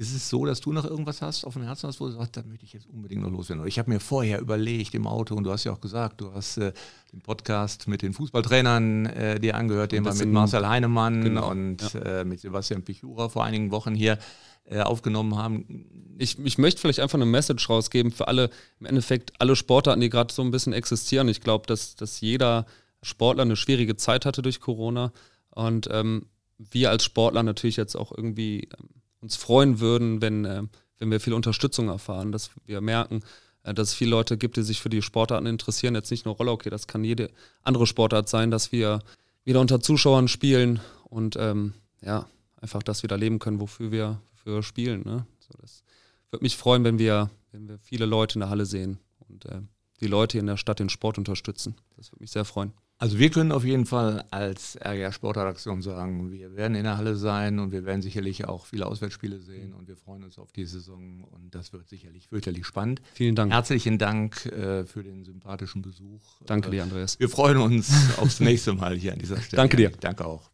Ist 0.00 0.14
es 0.14 0.30
so, 0.30 0.46
dass 0.46 0.62
du 0.62 0.72
noch 0.72 0.86
irgendwas 0.86 1.20
hast 1.20 1.44
auf 1.44 1.52
dem 1.52 1.62
Herzen 1.62 1.86
hast, 1.86 2.00
wo 2.00 2.06
du 2.06 2.12
sagst, 2.12 2.34
da 2.34 2.42
möchte 2.42 2.64
ich 2.64 2.72
jetzt 2.72 2.88
unbedingt 2.88 3.20
noch 3.20 3.30
loswerden? 3.30 3.66
Ich 3.66 3.78
habe 3.78 3.90
mir 3.90 4.00
vorher 4.00 4.40
überlegt 4.40 4.94
im 4.94 5.06
Auto 5.06 5.34
und 5.34 5.44
du 5.44 5.52
hast 5.52 5.64
ja 5.64 5.72
auch 5.72 5.80
gesagt, 5.82 6.22
du 6.22 6.32
hast 6.32 6.56
äh, 6.56 6.72
den 7.12 7.20
Podcast 7.20 7.86
mit 7.86 8.00
den 8.00 8.14
Fußballtrainern 8.14 9.04
äh, 9.04 9.38
dir 9.38 9.56
angehört, 9.56 9.92
den 9.92 10.06
wir 10.06 10.14
mit 10.14 10.28
Marcel 10.30 10.66
Heinemann 10.66 11.22
genau, 11.22 11.50
und 11.50 11.82
ja. 11.92 12.00
äh, 12.00 12.24
mit 12.24 12.40
Sebastian 12.40 12.82
Pichura 12.82 13.28
vor 13.28 13.44
einigen 13.44 13.72
Wochen 13.72 13.94
hier 13.94 14.18
äh, 14.64 14.80
aufgenommen 14.80 15.36
haben. 15.36 16.16
Ich, 16.16 16.38
ich 16.38 16.56
möchte 16.56 16.80
vielleicht 16.80 17.00
einfach 17.00 17.18
eine 17.18 17.26
Message 17.26 17.68
rausgeben 17.68 18.10
für 18.10 18.26
alle, 18.26 18.48
im 18.78 18.86
Endeffekt 18.86 19.38
alle 19.38 19.54
Sportarten, 19.54 20.00
die 20.00 20.08
gerade 20.08 20.32
so 20.32 20.40
ein 20.40 20.50
bisschen 20.50 20.72
existieren. 20.72 21.28
Ich 21.28 21.42
glaube, 21.42 21.66
dass, 21.66 21.94
dass 21.94 22.22
jeder 22.22 22.64
Sportler 23.02 23.42
eine 23.42 23.54
schwierige 23.54 23.96
Zeit 23.96 24.24
hatte 24.24 24.40
durch 24.40 24.60
Corona 24.60 25.12
und 25.50 25.90
ähm, 25.92 26.24
wir 26.56 26.88
als 26.88 27.04
Sportler 27.04 27.42
natürlich 27.42 27.76
jetzt 27.76 27.96
auch 27.96 28.16
irgendwie 28.16 28.70
ähm, 28.78 28.88
uns 29.20 29.36
freuen 29.36 29.80
würden, 29.80 30.22
wenn, 30.22 30.44
äh, 30.44 30.62
wenn 30.98 31.10
wir 31.10 31.20
viel 31.20 31.32
Unterstützung 31.32 31.88
erfahren, 31.88 32.32
dass 32.32 32.50
wir 32.66 32.80
merken, 32.80 33.22
äh, 33.62 33.74
dass 33.74 33.88
es 33.88 33.94
viele 33.94 34.10
Leute 34.10 34.36
gibt, 34.36 34.56
die 34.56 34.62
sich 34.62 34.80
für 34.80 34.88
die 34.88 35.02
Sportarten 35.02 35.46
interessieren. 35.46 35.94
Jetzt 35.94 36.10
nicht 36.10 36.24
nur 36.24 36.36
Roller, 36.36 36.52
okay, 36.52 36.70
das 36.70 36.86
kann 36.86 37.04
jede 37.04 37.30
andere 37.62 37.86
Sportart 37.86 38.28
sein, 38.28 38.50
dass 38.50 38.72
wir 38.72 39.00
wieder 39.44 39.60
unter 39.60 39.80
Zuschauern 39.80 40.28
spielen 40.28 40.80
und 41.04 41.36
ähm, 41.36 41.74
ja, 42.02 42.26
einfach 42.56 42.82
das 42.82 43.02
wieder 43.02 43.16
leben 43.16 43.38
können, 43.38 43.60
wofür 43.60 43.90
wir, 43.90 44.20
wir 44.44 44.62
spielen. 44.62 45.02
Ne? 45.04 45.26
So, 45.40 45.54
das 45.60 45.82
würde 46.30 46.44
mich 46.44 46.56
freuen, 46.56 46.84
wenn 46.84 46.98
wir, 46.98 47.30
wenn 47.52 47.68
wir 47.68 47.78
viele 47.78 48.06
Leute 48.06 48.34
in 48.34 48.40
der 48.40 48.50
Halle 48.50 48.66
sehen 48.66 48.98
und 49.28 49.46
äh, 49.46 49.60
die 50.00 50.06
Leute 50.06 50.38
in 50.38 50.46
der 50.46 50.56
Stadt 50.56 50.78
den 50.78 50.88
Sport 50.88 51.18
unterstützen. 51.18 51.74
Das 51.96 52.10
würde 52.12 52.22
mich 52.22 52.30
sehr 52.30 52.44
freuen. 52.44 52.72
Also 53.00 53.18
wir 53.18 53.30
können 53.30 53.50
auf 53.50 53.64
jeden 53.64 53.86
Fall 53.86 54.26
als 54.30 54.76
RGR 54.76 55.10
Sportredaktion 55.10 55.80
sagen, 55.80 56.30
wir 56.30 56.54
werden 56.54 56.74
in 56.74 56.84
der 56.84 56.98
Halle 56.98 57.16
sein 57.16 57.58
und 57.58 57.72
wir 57.72 57.86
werden 57.86 58.02
sicherlich 58.02 58.44
auch 58.44 58.66
viele 58.66 58.84
Auswärtsspiele 58.84 59.40
sehen 59.40 59.72
und 59.72 59.88
wir 59.88 59.96
freuen 59.96 60.22
uns 60.22 60.38
auf 60.38 60.52
die 60.52 60.66
Saison 60.66 61.24
und 61.32 61.54
das 61.54 61.72
wird 61.72 61.88
sicherlich 61.88 62.28
fürchterlich 62.28 62.66
spannend. 62.66 63.00
Vielen 63.14 63.34
Dank. 63.34 63.52
Herzlichen 63.52 63.96
Dank 63.96 64.44
äh, 64.44 64.84
für 64.84 65.02
den 65.02 65.24
sympathischen 65.24 65.80
Besuch. 65.80 66.20
Danke 66.44 66.70
dir, 66.70 66.82
Andreas. 66.82 67.18
Wir 67.18 67.30
freuen 67.30 67.56
uns 67.56 67.90
aufs 68.18 68.38
nächste 68.40 68.74
Mal 68.74 68.98
hier 68.98 69.14
an 69.14 69.18
dieser 69.18 69.40
Stelle. 69.40 69.56
Danke 69.56 69.78
dir. 69.78 69.90
Danke 69.98 70.26
auch. 70.26 70.50